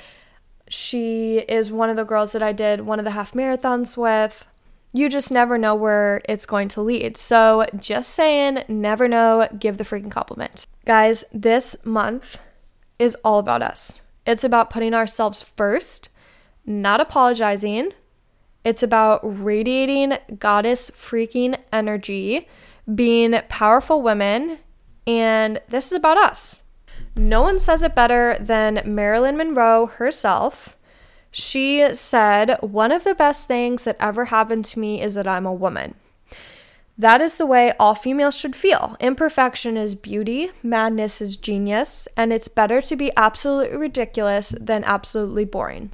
She 0.70 1.40
is 1.40 1.70
one 1.70 1.90
of 1.90 1.98
the 1.98 2.06
girls 2.06 2.32
that 2.32 2.42
I 2.42 2.54
did 2.54 2.82
one 2.82 3.00
of 3.00 3.06
the 3.06 3.12
half 3.12 3.34
marathons 3.34 3.98
with 3.98 4.48
you 4.94 5.10
just 5.10 5.32
never 5.32 5.58
know 5.58 5.74
where 5.74 6.22
it's 6.30 6.46
going 6.46 6.70
to 6.70 6.82
lead. 6.82 7.18
So, 7.18 7.66
just 7.78 8.12
saying, 8.12 8.64
never 8.68 9.08
know, 9.08 9.50
give 9.60 9.78
the 9.78 9.84
freaking 9.84 10.12
compliment. 10.12 10.68
Guys, 10.86 11.26
this 11.34 11.76
month 11.84 12.40
is 13.00 13.18
all 13.24 13.40
about 13.40 13.64
us. 13.64 14.02
It's 14.26 14.44
about 14.44 14.70
putting 14.70 14.94
ourselves 14.94 15.42
first, 15.42 16.10
not 16.66 17.02
apologizing. 17.02 17.94
It's 18.64 18.84
about 18.84 19.20
radiating 19.24 20.14
goddess 20.40 20.92
freaking 20.92 21.58
energy, 21.74 22.48
being 22.94 23.38
powerful 23.50 24.02
women, 24.02 24.60
and 25.08 25.60
this 25.68 25.88
is 25.88 25.98
about 25.98 26.18
us. 26.18 26.62
No 27.16 27.42
one 27.42 27.60
says 27.60 27.84
it 27.84 27.96
better 27.96 28.38
than 28.40 28.82
Marilyn 28.86 29.38
Monroe 29.38 29.88
herself. 29.88 30.78
She 31.34 31.84
said, 31.96 32.58
One 32.62 32.92
of 32.92 33.04
the 33.04 33.16
best 33.16 33.48
things 33.48 33.86
that 33.86 33.98
ever 34.00 34.26
happened 34.26 34.66
to 34.66 34.80
me 34.80 35.02
is 35.02 35.16
that 35.16 35.28
I'm 35.28 35.48
a 35.48 35.54
woman. 35.54 35.96
That 36.96 37.22
is 37.22 37.38
the 37.38 37.48
way 37.48 37.74
all 37.80 37.96
females 37.96 38.38
should 38.38 38.56
feel. 38.56 38.96
Imperfection 39.00 39.76
is 39.76 39.96
beauty, 39.96 40.52
madness 40.62 41.22
is 41.22 41.36
genius, 41.36 42.08
and 42.16 42.32
it's 42.32 42.48
better 42.48 42.84
to 42.84 42.96
be 42.96 43.12
absolutely 43.18 43.76
ridiculous 43.76 44.54
than 44.62 44.84
absolutely 44.84 45.44
boring. 45.44 45.90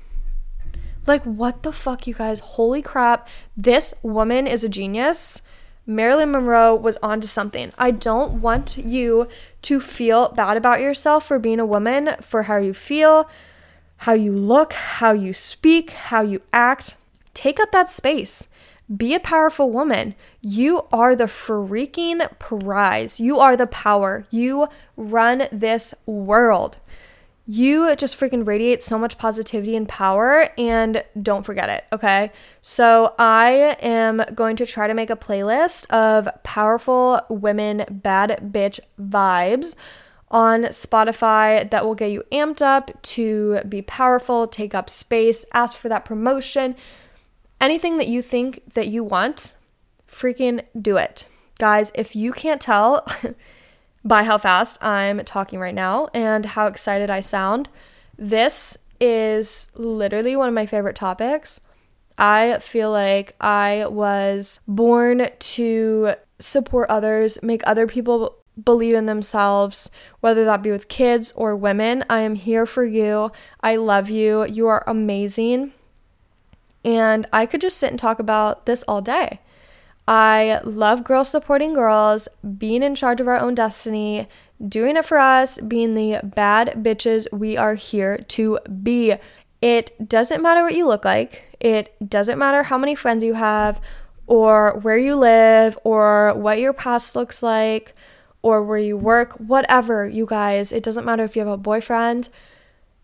Like, 1.08 1.23
what 1.23 1.63
the 1.63 1.71
fuck, 1.71 2.06
you 2.06 2.15
guys? 2.15 2.41
Holy 2.41 2.82
crap. 2.82 3.30
This 3.56 3.93
woman 4.04 4.45
is 4.45 4.65
a 4.65 4.69
genius. 4.69 5.41
Marilyn 5.86 6.32
Monroe 6.32 6.75
was 6.75 6.97
onto 6.97 7.28
something. 7.28 7.71
I 7.78 7.91
don't 7.91 8.41
want 8.41 8.78
you 8.78 9.30
to 9.62 9.80
feel 9.80 10.30
bad 10.34 10.58
about 10.58 10.82
yourself 10.82 11.25
for 11.25 11.39
being 11.39 11.62
a 11.62 11.65
woman, 11.65 12.17
for 12.19 12.43
how 12.43 12.58
you 12.58 12.73
feel, 12.73 13.30
how 13.99 14.13
you 14.13 14.31
look, 14.31 14.73
how 14.73 15.12
you 15.12 15.33
speak, 15.33 15.91
how 15.91 16.21
you 16.21 16.41
act. 16.53 16.95
Take 17.33 17.59
up 17.59 17.71
that 17.71 17.89
space. 17.89 18.47
Be 18.95 19.13
a 19.13 19.19
powerful 19.19 19.69
woman. 19.69 20.15
You 20.41 20.85
are 20.91 21.15
the 21.15 21.25
freaking 21.25 22.27
prize. 22.39 23.19
You 23.19 23.39
are 23.39 23.57
the 23.57 23.67
power. 23.67 24.25
You 24.31 24.67
run 24.95 25.47
this 25.51 25.93
world. 26.05 26.77
You 27.45 27.95
just 27.95 28.17
freaking 28.17 28.47
radiate 28.47 28.81
so 28.81 28.97
much 28.97 29.17
positivity 29.17 29.75
and 29.75 29.88
power, 29.88 30.49
and 30.57 31.03
don't 31.19 31.43
forget 31.45 31.67
it, 31.67 31.83
okay? 31.91 32.31
So, 32.62 33.15
I 33.17 33.75
am 33.81 34.21
going 34.35 34.55
to 34.57 34.67
try 34.67 34.88
to 34.88 34.93
make 34.93 35.09
a 35.09 35.15
playlist 35.15 35.89
of 35.89 36.29
powerful 36.43 37.21
women, 37.27 37.85
bad 37.89 38.51
bitch 38.53 38.79
vibes 39.01 39.75
on 40.32 40.63
Spotify 40.65 41.70
that 41.70 41.86
will 41.86 41.96
get 41.96 42.12
you 42.12 42.24
amped 42.32 42.62
up 42.62 43.02
to 43.02 43.62
be 43.68 43.82
powerful, 43.82 44.48
take 44.48 44.76
up 44.76 44.89
space, 44.89 45.46
ask 45.54 45.78
for 45.78 45.89
that 45.89 46.06
promotion. 46.06 46.76
Anything 47.60 47.98
that 47.98 48.08
you 48.08 48.22
think 48.22 48.74
that 48.74 48.88
you 48.88 49.04
want, 49.04 49.54
freaking 50.10 50.63
do 50.80 50.98
it. 50.98 51.28
Guys, 51.58 51.92
if 51.96 52.15
you 52.15 52.32
can't 52.32 52.62
tell 52.62 53.06
by 54.06 54.24
how 54.24 54.38
fast 54.38 54.84
I'm 54.84 55.24
talking 55.26 55.60
right 55.60 55.76
now 55.76 56.08
and 56.13 56.46
how 56.46 56.68
excited 56.68 57.10
I 57.10 57.20
sound, 57.20 57.70
this 58.18 58.78
is 59.00 59.68
literally 59.76 60.36
one 60.36 60.48
of 60.48 60.54
my 60.54 60.65
favorite 60.65 60.96
topics. 60.96 61.62
I 62.18 62.60
feel 62.60 62.92
like 62.92 63.36
I 63.39 63.86
was 63.88 64.60
born 64.68 65.28
to 65.39 66.13
support 66.39 66.89
others, 66.89 67.42
make 67.42 67.62
other 67.65 67.88
people 67.88 68.38
believe 68.63 68.95
in 68.95 69.06
themselves, 69.06 69.91
whether 70.19 70.45
that 70.45 70.62
be 70.62 70.72
with 70.72 70.88
kids 70.88 71.32
or 71.36 71.56
women. 71.56 72.04
I 72.10 72.22
am 72.22 72.36
here 72.36 72.65
for 72.65 72.86
you. 72.86 73.32
I 73.62 73.76
love 73.76 74.10
you. 74.10 74.45
You 74.45 74.67
are 74.67 74.84
amazing. 74.88 75.74
And 76.84 77.28
I 77.34 77.45
could 77.45 77.62
just 77.62 77.78
sit 77.78 77.89
and 77.89 78.00
talk 78.00 78.19
about 78.19 78.65
this 78.65 78.84
all 78.84 79.02
day. 79.02 79.39
I 80.08 80.62
love 80.63 81.04
girls 81.04 81.30
supporting 81.30 81.74
girls, 81.74 82.28
being 82.58 82.82
in 82.82 82.95
charge 82.95 83.22
of 83.22 83.28
our 83.28 83.38
own 83.38 83.54
destiny, 83.54 84.28
doing 84.67 84.98
it 84.98 85.06
for 85.06 85.19
us, 85.19 85.60
being 85.60 85.93
the 85.93 86.19
bad 86.24 86.74
bitches 86.78 87.28
we 87.32 87.56
are 87.58 87.76
here 87.76 88.17
to 88.17 88.58
be. 88.82 89.15
It 89.62 90.10
doesn't 90.10 90.41
matter 90.41 90.63
what 90.63 90.74
you 90.74 90.88
look 90.88 91.06
like, 91.06 91.56
it 91.60 91.95
doesn't 92.10 92.39
matter 92.39 92.63
how 92.63 92.78
many 92.78 92.95
friends 92.95 93.24
you 93.24 93.36
have, 93.36 93.80
or 94.26 94.80
where 94.80 94.98
you 94.98 95.15
live, 95.15 95.78
or 95.84 96.34
what 96.34 96.60
your 96.60 96.74
past 96.74 97.15
looks 97.15 97.43
like, 97.43 97.93
or 98.41 98.63
where 98.63 98.78
you 98.78 98.97
work, 98.97 99.34
whatever, 99.34 100.08
you 100.08 100.25
guys. 100.25 100.71
It 100.71 100.84
doesn't 100.84 101.06
matter 101.06 101.23
if 101.23 101.36
you 101.36 101.41
have 101.41 101.52
a 101.52 101.58
boyfriend 101.58 102.30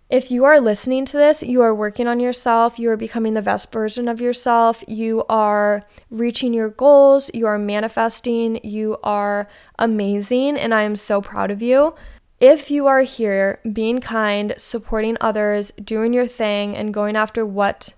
if 0.09 0.29
you 0.29 0.45
are 0.45 0.59
listening 0.59 1.03
to 1.05 1.17
this, 1.17 1.41
you 1.41 1.61
are 1.61 1.73
working 1.73 2.07
on 2.07 2.19
yourself, 2.19 2.77
you 2.77 2.91
are 2.91 2.97
becoming 2.97 3.33
the 3.33 3.41
best 3.41 3.71
version 3.71 4.07
of 4.07 4.21
yourself, 4.21 4.83
you 4.87 5.23
are 5.27 5.83
reaching 6.11 6.53
your 6.53 6.69
goals, 6.69 7.31
you 7.33 7.47
are 7.47 7.57
manifesting, 7.57 8.59
you 8.63 8.97
are 9.03 9.49
amazing, 9.79 10.57
and 10.57 10.75
I 10.75 10.83
am 10.83 10.95
so 10.95 11.21
proud 11.21 11.49
of 11.49 11.61
you. 11.61 11.95
If 12.39 12.69
you 12.69 12.85
are 12.85 13.01
here 13.01 13.59
being 13.71 13.99
kind, 13.99 14.53
supporting 14.57 15.17
others, 15.19 15.71
doing 15.83 16.13
your 16.13 16.27
thing, 16.27 16.75
and 16.75 16.93
going 16.93 17.15
after 17.15 17.43
what 17.43 17.93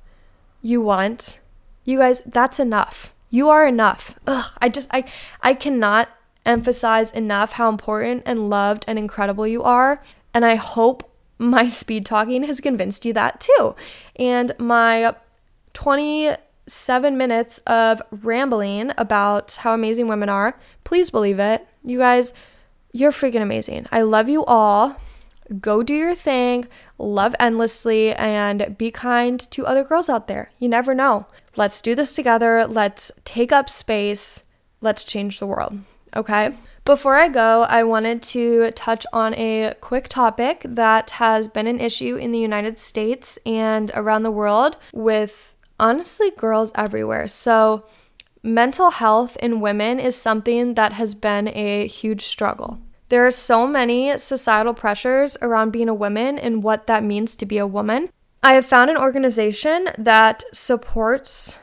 you 0.62 0.80
want, 0.80 1.40
you 1.84 1.98
guys, 1.98 2.22
that's 2.26 2.60
enough. 2.60 3.14
You 3.30 3.50
are 3.50 3.68
enough. 3.68 4.18
Ugh, 4.26 4.46
I 4.60 4.70
just, 4.70 4.88
I, 4.92 5.04
I 5.42 5.54
cannot 5.54 6.08
emphasize 6.48 7.12
enough 7.12 7.54
how 7.54 7.70
important 7.70 8.24
and 8.26 8.50
loved 8.50 8.86
and 8.88 8.98
incredible 8.98 9.46
you 9.46 9.64
are. 9.64 10.02
And 10.34 10.46
I 10.46 10.56
hope 10.56 11.12
my 11.38 11.68
speed 11.80 12.06
talking 12.06 12.44
has 12.44 12.60
convinced 12.60 13.06
you 13.06 13.14
that 13.14 13.42
too. 13.42 13.76
And 14.16 14.54
my 14.58 15.16
27 15.74 17.18
minutes 17.18 17.60
of 17.60 18.02
rambling 18.12 18.92
about 18.98 19.56
how 19.58 19.74
amazing 19.74 20.08
women 20.08 20.30
are, 20.30 20.58
please 20.84 21.10
believe 21.10 21.40
it. 21.40 21.68
You 21.84 22.00
guys, 22.00 22.34
you're 22.92 23.12
freaking 23.12 23.42
amazing. 23.42 23.86
I 23.92 24.02
love 24.02 24.28
you 24.30 24.44
all. 24.46 25.00
Go 25.62 25.82
do 25.82 25.94
your 25.94 26.16
thing, 26.16 26.66
love 26.98 27.34
endlessly, 27.40 28.14
and 28.14 28.76
be 28.78 28.92
kind 28.92 29.40
to 29.52 29.66
other 29.66 29.84
girls 29.84 30.10
out 30.10 30.28
there. 30.28 30.52
You 30.60 30.68
never 30.68 30.94
know. 30.94 31.26
Let's 31.56 31.82
do 31.82 31.96
this 31.96 32.14
together. 32.14 32.68
Let's 32.68 33.12
take 33.24 33.54
up 33.54 33.70
space. 33.70 34.44
Let's 34.82 35.06
change 35.06 35.40
the 35.40 35.48
world. 35.48 35.80
Okay? 36.16 36.56
Before 36.86 37.16
I 37.16 37.28
go, 37.28 37.64
I 37.64 37.84
wanted 37.84 38.24
to 38.24 38.72
touch 38.72 39.06
on 39.12 39.34
a 39.34 39.74
quick 39.82 40.08
topic 40.08 40.62
that 40.64 41.12
has 41.12 41.48
been 41.48 41.68
an 41.68 41.82
issue 41.82 42.16
in 42.16 42.32
the 42.32 42.40
United 42.40 42.80
States 42.80 43.38
and 43.46 43.92
around 43.94 44.24
the 44.24 44.32
world 44.32 44.78
with 44.94 45.54
honestly 45.80 46.32
girls 46.32 46.72
everywhere. 46.76 47.28
So, 47.28 47.84
mental 48.42 48.92
health 48.92 49.36
in 49.42 49.60
women 49.60 50.00
is 50.00 50.16
something 50.16 50.76
that 50.76 50.94
has 50.94 51.14
been 51.14 51.50
a 51.50 51.88
huge 51.88 52.24
struggle. 52.24 52.80
There 53.10 53.26
are 53.26 53.32
so 53.32 53.68
many 53.68 54.18
societal 54.18 54.74
pressures 54.74 55.38
around 55.42 55.72
being 55.72 55.90
a 55.90 55.94
woman 55.94 56.38
and 56.38 56.64
what 56.64 56.88
that 56.88 57.04
means 57.04 57.36
to 57.38 57.46
be 57.46 57.58
a 57.58 57.68
woman. 57.68 58.10
I 58.44 58.54
have 58.54 58.66
found 58.66 58.90
an 58.90 58.98
organization 58.98 59.90
that 59.98 60.44
supports 60.54 61.58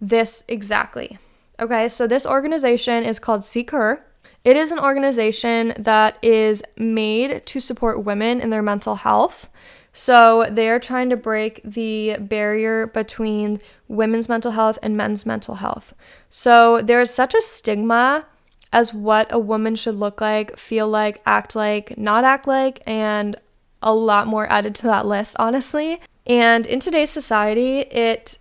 this 0.00 0.44
exactly. 0.48 1.18
Okay, 1.62 1.86
so 1.86 2.08
this 2.08 2.26
organization 2.26 3.04
is 3.04 3.20
called 3.20 3.42
SeekHer. 3.42 4.00
It 4.42 4.56
is 4.56 4.72
an 4.72 4.80
organization 4.80 5.74
that 5.78 6.18
is 6.20 6.60
made 6.76 7.46
to 7.46 7.60
support 7.60 8.04
women 8.04 8.40
in 8.40 8.50
their 8.50 8.64
mental 8.64 8.96
health. 8.96 9.48
So 9.92 10.48
they 10.50 10.68
are 10.70 10.80
trying 10.80 11.08
to 11.10 11.16
break 11.16 11.60
the 11.62 12.16
barrier 12.18 12.88
between 12.88 13.60
women's 13.86 14.28
mental 14.28 14.50
health 14.50 14.76
and 14.82 14.96
men's 14.96 15.24
mental 15.24 15.54
health. 15.54 15.94
So 16.30 16.82
there 16.82 17.00
is 17.00 17.14
such 17.14 17.32
a 17.32 17.40
stigma 17.40 18.26
as 18.72 18.92
what 18.92 19.32
a 19.32 19.38
woman 19.38 19.76
should 19.76 19.94
look 19.94 20.20
like, 20.20 20.58
feel 20.58 20.88
like, 20.88 21.22
act 21.26 21.54
like, 21.54 21.96
not 21.96 22.24
act 22.24 22.48
like, 22.48 22.82
and 22.88 23.36
a 23.80 23.94
lot 23.94 24.26
more 24.26 24.50
added 24.50 24.74
to 24.76 24.88
that 24.88 25.06
list, 25.06 25.36
honestly. 25.38 26.00
And 26.26 26.66
in 26.66 26.80
today's 26.80 27.10
society, 27.10 27.82
it 27.82 28.38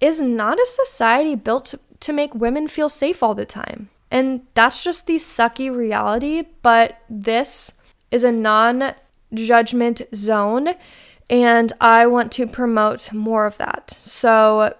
is 0.00 0.20
not 0.20 0.60
a 0.60 0.66
society 0.66 1.34
built 1.34 1.74
to, 2.00 2.12
make 2.12 2.34
women 2.34 2.68
feel 2.68 2.88
safe 2.88 3.22
all 3.22 3.34
the 3.34 3.46
time. 3.46 3.90
And 4.10 4.42
that's 4.54 4.84
just 4.84 5.06
the 5.06 5.16
sucky 5.16 5.74
reality, 5.74 6.44
but 6.62 6.98
this 7.10 7.72
is 8.10 8.24
a 8.24 8.32
non 8.32 8.94
judgment 9.34 10.02
zone, 10.14 10.74
and 11.28 11.72
I 11.80 12.06
want 12.06 12.30
to 12.32 12.46
promote 12.46 13.12
more 13.12 13.46
of 13.46 13.58
that. 13.58 13.96
So, 14.00 14.74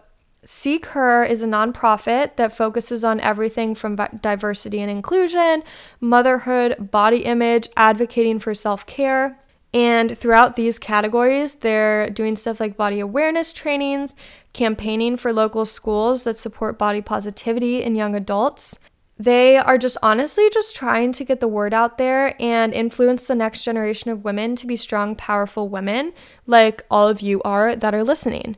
SeekHer 0.44 1.29
is 1.29 1.42
a 1.42 1.46
nonprofit 1.46 2.37
that 2.37 2.57
focuses 2.57 3.05
on 3.05 3.18
everything 3.18 3.74
from 3.74 3.96
diversity 3.96 4.81
and 4.81 4.90
inclusion, 4.90 5.64
motherhood, 6.00 6.92
body 6.92 7.24
image, 7.24 7.68
advocating 7.76 8.38
for 8.38 8.55
self 8.55 8.87
care. 8.87 9.40
And 9.74 10.16
throughout 10.16 10.55
these 10.55 10.79
categories, 10.79 11.57
they're 11.57 12.09
doing 12.11 12.37
stuff 12.37 12.61
like 12.61 12.76
body 12.76 13.00
awareness 13.00 13.52
trainings, 13.52 14.14
campaigning 14.52 15.16
for 15.16 15.33
local 15.33 15.66
schools 15.66 16.24
that 16.24 16.37
support 16.37 16.79
body 16.79 17.02
positivity 17.02 17.83
in 17.83 17.94
young 17.94 18.14
adults, 18.14 18.79
they 19.18 19.57
are 19.57 19.79
just 19.79 19.96
honestly 20.02 20.50
just 20.52 20.76
trying 20.76 21.12
to 21.12 21.24
get 21.24 21.40
the 21.40 21.48
word 21.48 21.72
out 21.72 21.96
there 21.96 22.35
and 22.40 22.74
influence 22.74 23.26
the 23.26 23.35
next 23.35 23.64
generation 23.64 24.11
of 24.11 24.24
women 24.24 24.57
to 24.57 24.66
be 24.66 24.76
strong, 24.76 25.16
powerful 25.16 25.68
women 25.68 26.12
like 26.46 26.85
all 26.90 27.09
of 27.09 27.22
you 27.22 27.40
are 27.42 27.74
that 27.74 27.94
are 27.94 28.05
listening. 28.05 28.57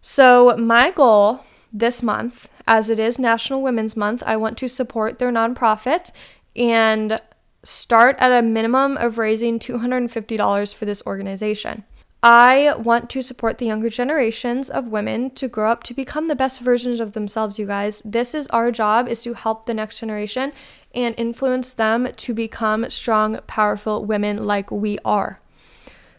So, 0.00 0.56
my 0.56 0.90
goal 0.90 1.44
this 1.70 2.02
month, 2.02 2.48
as 2.66 2.88
it 2.88 2.98
is 2.98 3.18
National 3.18 3.60
Women's 3.60 3.96
Month, 3.96 4.22
I 4.24 4.36
want 4.36 4.56
to 4.58 4.68
support 4.68 5.18
their 5.18 5.30
nonprofit 5.30 6.10
and 6.56 7.20
start 7.68 8.16
at 8.18 8.32
a 8.32 8.40
minimum 8.40 8.96
of 8.96 9.18
raising 9.18 9.58
$250 9.58 10.74
for 10.74 10.86
this 10.86 11.02
organization. 11.06 11.84
I 12.22 12.74
want 12.78 13.10
to 13.10 13.20
support 13.20 13.58
the 13.58 13.66
younger 13.66 13.90
generations 13.90 14.70
of 14.70 14.88
women 14.88 15.30
to 15.32 15.48
grow 15.48 15.70
up 15.70 15.84
to 15.84 15.94
become 15.94 16.28
the 16.28 16.34
best 16.34 16.60
versions 16.60 16.98
of 16.98 17.12
themselves, 17.12 17.58
you 17.58 17.66
guys. 17.66 18.00
This 18.06 18.34
is 18.34 18.46
our 18.48 18.72
job 18.72 19.06
is 19.06 19.22
to 19.22 19.34
help 19.34 19.66
the 19.66 19.74
next 19.74 20.00
generation 20.00 20.52
and 20.94 21.14
influence 21.18 21.74
them 21.74 22.08
to 22.16 22.32
become 22.32 22.88
strong, 22.88 23.38
powerful 23.46 24.02
women 24.04 24.44
like 24.44 24.70
we 24.70 24.98
are. 25.04 25.38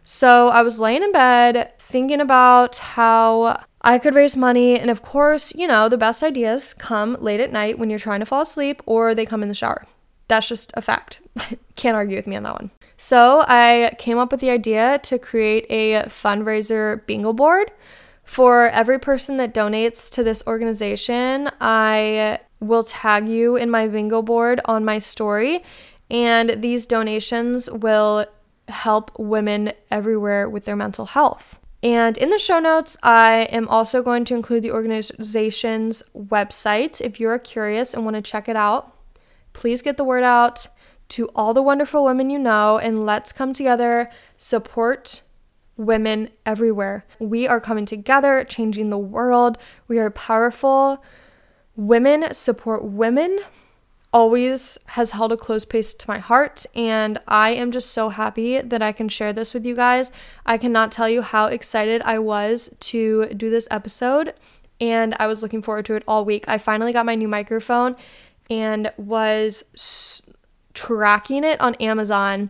So, 0.04 0.50
I 0.50 0.62
was 0.62 0.80
laying 0.80 1.04
in 1.04 1.12
bed 1.12 1.74
thinking 1.80 2.22
about 2.22 2.78
how 2.78 3.64
I 3.82 3.98
could 3.98 4.14
raise 4.14 4.38
money, 4.38 4.80
and 4.80 4.92
of 4.92 5.02
course, 5.02 5.54
you 5.56 5.68
know, 5.68 5.90
the 5.90 5.98
best 5.98 6.22
ideas 6.22 6.76
come 6.76 7.18
late 7.20 7.40
at 7.40 7.52
night 7.52 7.80
when 7.80 7.90
you're 7.90 8.00
trying 8.00 8.20
to 8.20 8.26
fall 8.26 8.42
asleep 8.42 8.84
or 8.86 9.16
they 9.16 9.26
come 9.26 9.42
in 9.42 9.50
the 9.50 9.56
shower. 9.56 9.88
That's 10.30 10.48
just 10.48 10.72
a 10.76 10.82
fact. 10.82 11.22
Can't 11.76 11.96
argue 11.96 12.16
with 12.16 12.28
me 12.28 12.38
on 12.38 12.44
that 12.44 12.54
one. 12.54 12.72
So 12.98 13.44
I 13.48 13.96
came 13.98 14.18
up 14.18 14.32
with 14.32 14.40
the 14.40 14.50
idea 14.50 15.00
to 15.04 15.20
create 15.20 15.66
a 15.70 16.04
fundraiser 16.08 17.06
bingo 17.06 17.34
board. 17.34 17.72
For 18.24 18.70
every 18.70 19.00
person 19.00 19.38
that 19.38 19.56
donates 19.56 20.12
to 20.12 20.24
this 20.24 20.44
organization, 20.46 21.50
I 21.60 22.40
will 22.60 22.84
tag 22.84 23.28
you 23.28 23.56
in 23.56 23.72
my 23.72 23.88
bingo 23.88 24.22
board 24.22 24.62
on 24.66 24.86
my 24.86 25.00
story, 25.00 25.64
and 26.12 26.62
these 26.62 26.86
donations 26.86 27.72
will 27.72 28.28
help 28.68 29.18
women 29.18 29.74
everywhere 29.90 30.48
with 30.48 30.66
their 30.66 30.76
mental 30.76 31.08
health. 31.08 31.58
And 31.82 32.18
in 32.18 32.30
the 32.30 32.38
show 32.38 32.60
notes, 32.60 32.98
I 33.02 33.48
am 33.52 33.68
also 33.68 34.04
going 34.04 34.26
to 34.26 34.36
include 34.36 34.64
the 34.64 34.72
organization's 34.72 36.04
website 36.16 37.02
if 37.02 37.20
you 37.20 37.30
are 37.30 37.40
curious 37.40 37.94
and 37.94 38.04
want 38.04 38.16
to 38.16 38.22
check 38.22 38.50
it 38.50 38.56
out. 38.56 38.94
Please 39.60 39.82
get 39.82 39.98
the 39.98 40.06
word 40.06 40.24
out 40.24 40.68
to 41.10 41.28
all 41.36 41.54
the 41.54 41.62
wonderful 41.62 42.06
women 42.06 42.30
you 42.30 42.40
know, 42.40 42.78
and 42.78 43.06
let's 43.06 43.34
come 43.34 43.52
together, 43.52 44.10
support 44.38 45.22
women 45.76 46.30
everywhere. 46.46 47.04
We 47.20 47.46
are 47.46 47.60
coming 47.60 47.86
together, 47.86 48.46
changing 48.46 48.90
the 48.90 48.98
world. 48.98 49.58
We 49.90 50.00
are 50.00 50.10
powerful. 50.12 51.04
Women 51.76 52.34
support 52.34 52.86
women 52.86 53.42
always 54.14 54.78
has 54.86 55.12
held 55.12 55.34
a 55.34 55.38
close 55.38 55.66
place 55.66 55.94
to 55.94 56.08
my 56.08 56.20
heart, 56.20 56.66
and 56.74 57.20
I 57.28 57.50
am 57.50 57.72
just 57.72 57.90
so 57.90 58.08
happy 58.08 58.62
that 58.62 58.82
I 58.82 58.94
can 58.94 59.10
share 59.10 59.34
this 59.34 59.54
with 59.54 59.66
you 59.66 59.76
guys. 59.76 60.10
I 60.46 60.58
cannot 60.58 60.90
tell 60.90 61.10
you 61.10 61.22
how 61.22 61.48
excited 61.48 62.02
I 62.04 62.20
was 62.20 62.74
to 62.80 63.26
do 63.36 63.50
this 63.50 63.68
episode, 63.70 64.36
and 64.80 65.18
I 65.20 65.28
was 65.28 65.44
looking 65.44 65.62
forward 65.62 65.84
to 65.88 65.96
it 65.96 66.04
all 66.08 66.24
week. 66.24 66.46
I 66.48 66.58
finally 66.60 66.94
got 66.94 67.06
my 67.06 67.16
new 67.16 67.28
microphone 67.28 67.98
and 68.50 68.92
was 68.98 70.22
tracking 70.74 71.44
it 71.44 71.60
on 71.62 71.76
Amazon 71.76 72.50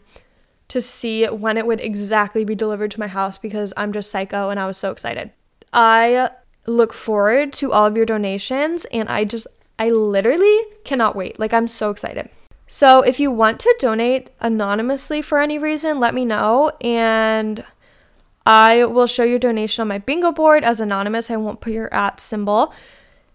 to 0.67 0.79
see 0.79 1.25
when 1.25 1.57
it 1.57 1.65
would 1.65 1.81
exactly 1.81 2.45
be 2.45 2.55
delivered 2.55 2.91
to 2.91 2.99
my 2.99 3.07
house 3.07 3.37
because 3.37 3.73
I'm 3.75 3.91
just 3.91 4.11
psycho 4.11 4.49
and 4.49 4.59
I 4.59 4.67
was 4.67 4.77
so 4.77 4.91
excited. 4.91 5.31
I 5.73 6.29
look 6.65 6.93
forward 6.93 7.53
to 7.53 7.71
all 7.71 7.85
of 7.85 7.97
your 7.97 8.05
donations 8.05 8.85
and 8.85 9.09
I 9.09 9.25
just, 9.25 9.47
I 9.79 9.89
literally 9.89 10.59
cannot 10.83 11.15
wait. 11.15 11.39
Like, 11.39 11.53
I'm 11.53 11.67
so 11.67 11.89
excited. 11.89 12.29
So 12.67 13.01
if 13.01 13.19
you 13.19 13.31
want 13.31 13.59
to 13.61 13.75
donate 13.79 14.29
anonymously 14.39 15.23
for 15.23 15.39
any 15.39 15.57
reason, 15.57 15.99
let 15.99 16.13
me 16.13 16.23
know 16.23 16.71
and 16.81 17.65
I 18.45 18.85
will 18.85 19.07
show 19.07 19.23
your 19.23 19.39
donation 19.39 19.81
on 19.81 19.87
my 19.87 19.97
bingo 19.97 20.31
board 20.31 20.63
as 20.63 20.79
anonymous. 20.79 21.31
I 21.31 21.37
won't 21.37 21.61
put 21.61 21.73
your 21.73 21.91
at 21.91 22.19
symbol. 22.19 22.73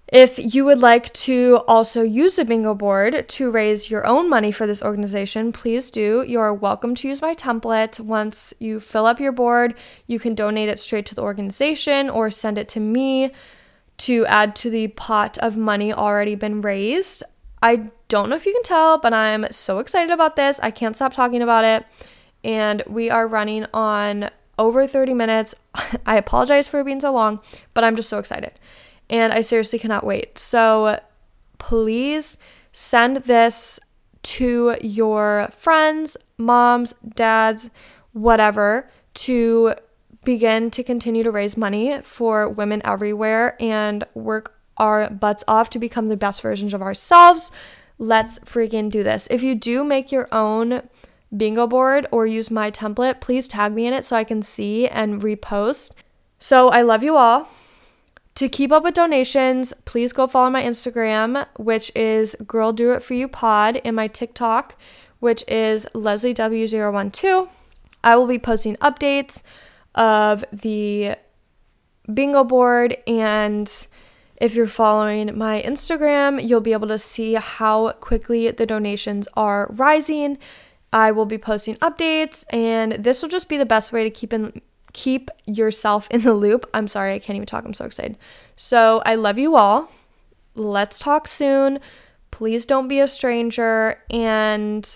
If 0.09 0.55
you 0.55 0.67
would 0.67 0.81
like 0.81 1.12
to 1.14 1.62
also 1.67 2.03
use 2.03 2.38
a 2.38 2.45
bingo 2.45 2.75
board 2.75 3.27
to 3.27 3.51
raise 3.51 3.90
your 3.90 4.07
own 4.07 4.29
money 4.29 4.53
for 4.53 4.67
this 4.67 4.83
organization, 4.83 5.51
please 5.51 5.90
do. 5.90 6.23
You're 6.29 6.53
welcome 6.53 6.95
to 6.97 7.09
use 7.09 7.23
my 7.23 7.35
template. 7.35 7.99
Once 7.99 8.53
you 8.59 8.81
fill 8.81 9.07
up 9.07 9.19
your 9.19 9.33
board, 9.33 9.75
you 10.07 10.19
can 10.19 10.35
donate 10.35 10.69
it 10.69 10.79
straight 10.79 11.07
to 11.07 11.14
the 11.14 11.23
organization 11.23 12.11
or 12.11 12.31
send 12.31 12.59
it 12.59 12.69
to 12.71 12.81
me 12.81 13.33
to 13.97 14.27
add 14.27 14.55
to 14.57 14.69
the 14.69 14.88
pot 14.88 15.38
of 15.38 15.57
money 15.57 15.90
already 15.93 16.35
been 16.35 16.61
raised. 16.61 17.23
I 17.62 17.90
don't 18.09 18.29
know 18.29 18.37
if 18.37 18.45
you 18.45 18.53
can 18.53 18.62
tell, 18.62 18.99
but 18.99 19.14
I'm 19.14 19.47
so 19.51 19.79
excited 19.79 20.12
about 20.12 20.37
this. 20.37 20.61
I 20.62 20.71
can't 20.71 20.97
stop 20.97 21.14
talking 21.14 21.40
about 21.40 21.64
it. 21.64 21.87
And 22.45 22.83
we 22.87 23.09
are 23.09 23.27
running 23.27 23.64
on 23.73 24.29
over 24.59 24.87
30 24.87 25.14
minutes. 25.14 25.55
I 26.07 26.19
apologize 26.19 26.69
for 26.69 26.85
being 26.85 27.01
so 27.01 27.11
long, 27.11 27.40
but 27.73 27.85
I'm 27.85 27.97
just 27.97 28.11
so 28.11 28.19
excited 28.19 28.53
and 29.11 29.33
I 29.33 29.40
seriously 29.40 29.79
cannot 29.79 30.05
wait. 30.05 30.38
So 30.38 31.01
please 31.59 32.37
send 32.73 33.19
this 33.19 33.81
to 34.23 34.77
your 34.81 35.49
friends, 35.57 36.17
moms, 36.38 36.95
dads, 37.14 37.71
whatever, 38.12 38.90
to 39.14 39.75
begin 40.25 40.71
to 40.71 40.83
continue 40.83 41.23
to 41.23 41.31
raise 41.31 41.57
money 41.57 42.01
for 42.03 42.49
women 42.49 42.81
everywhere 42.85 43.57
and 43.61 44.05
work 44.14 44.57
our 44.79 45.11
butts 45.11 45.45
off 45.47 45.71
to 45.71 45.79
become 45.79 46.09
the 46.09 46.17
best 46.17 46.43
versions 46.43 46.75
of 46.75 46.83
ourselves. 46.83 47.53
Let's 47.99 48.38
freaking 48.40 48.90
do 48.90 49.03
this. 49.03 49.29
If 49.31 49.43
you 49.43 49.55
do 49.55 49.85
make 49.85 50.11
your 50.11 50.29
own 50.33 50.88
bingo 51.37 51.67
board 51.67 52.07
or 52.11 52.27
use 52.27 52.51
my 52.51 52.71
template, 52.71 53.21
please 53.21 53.47
tag 53.47 53.73
me 53.73 53.87
in 53.87 53.93
it 53.93 54.05
so 54.05 54.17
I 54.17 54.25
can 54.25 54.43
see 54.43 54.88
and 54.88 55.21
repost. 55.21 55.93
So 56.38 56.69
I 56.69 56.83
love 56.83 57.03
you 57.03 57.17
all. 57.17 57.49
To 58.37 58.49
keep 58.49 58.73
up 58.73 58.83
with 58.83 58.94
donations, 58.94 59.73
please 59.85 60.12
go 60.12 60.27
follow 60.27 60.51
my 60.51 60.62
Instagram, 60.62 61.47
which 61.57 61.92
is 61.94 62.35
Girl 62.47 62.73
Do 62.73 62.92
It 62.92 63.03
For 63.03 63.14
You 63.14 63.29
Pod, 63.29 63.81
and 63.85 63.94
my 63.94 64.09
TikTok, 64.09 64.75
which 65.20 65.44
is 65.47 65.87
Leslie 65.94 66.35
W012. 66.35 67.49
I 68.03 68.16
will 68.16 68.27
be 68.27 68.40
posting 68.40 68.75
updates 68.77 69.44
of 69.94 70.44
the 70.53 71.14
bingo 72.12 72.42
board, 72.42 72.99
and 73.07 73.70
if 74.38 74.57
you're 74.57 74.66
following 74.66 75.38
my 75.38 75.62
Instagram, 75.62 76.44
you'll 76.44 76.61
be 76.61 76.73
able 76.73 76.88
to 76.88 76.99
see 76.99 77.35
how 77.35 77.92
quickly 77.92 78.51
the 78.51 78.66
donations 78.66 79.29
are 79.35 79.68
rising. 79.70 80.38
I 80.92 81.12
will 81.12 81.25
be 81.25 81.38
posting 81.38 81.77
updates, 81.77 82.44
and 82.51 82.94
this 82.94 83.23
will 83.23 83.29
just 83.29 83.49
be 83.49 83.57
the 83.57 83.64
best 83.64 83.92
way 83.92 84.03
to 84.03 84.11
keep 84.11 84.33
in 84.33 84.61
keep 84.95 85.31
yourself 85.45 86.09
in 86.11 86.23
the 86.23 86.33
loop. 86.33 86.69
I'm 86.73 86.89
sorry, 86.89 87.13
I 87.13 87.19
can't 87.19 87.37
even 87.37 87.47
talk. 87.47 87.67
I'm 87.67 87.75
so 87.75 87.85
excited. 87.85 88.17
So, 88.57 89.03
I 89.05 89.15
love 89.17 89.39
you 89.39 89.57
all. 89.57 89.91
Let's 90.55 90.99
talk 90.99 91.29
soon. 91.29 91.81
Please 92.31 92.65
don't 92.65 92.89
be 92.89 93.01
a 93.01 93.09
stranger. 93.09 94.01
And 94.09 94.89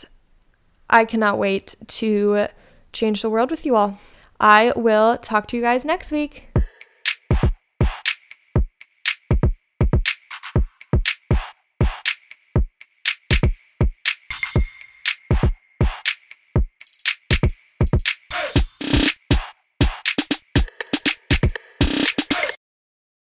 I 0.88 1.04
cannot 1.04 1.38
wait 1.38 1.74
to 1.88 2.46
change 2.92 3.20
the 3.20 3.30
world 3.30 3.50
with 3.50 3.66
you 3.66 3.76
all. 3.76 3.98
I 4.40 4.72
will 4.74 5.18
talk 5.18 5.46
to 5.48 5.56
you 5.56 5.62
guys 5.62 5.84
next 5.84 6.10
week. 6.10 6.48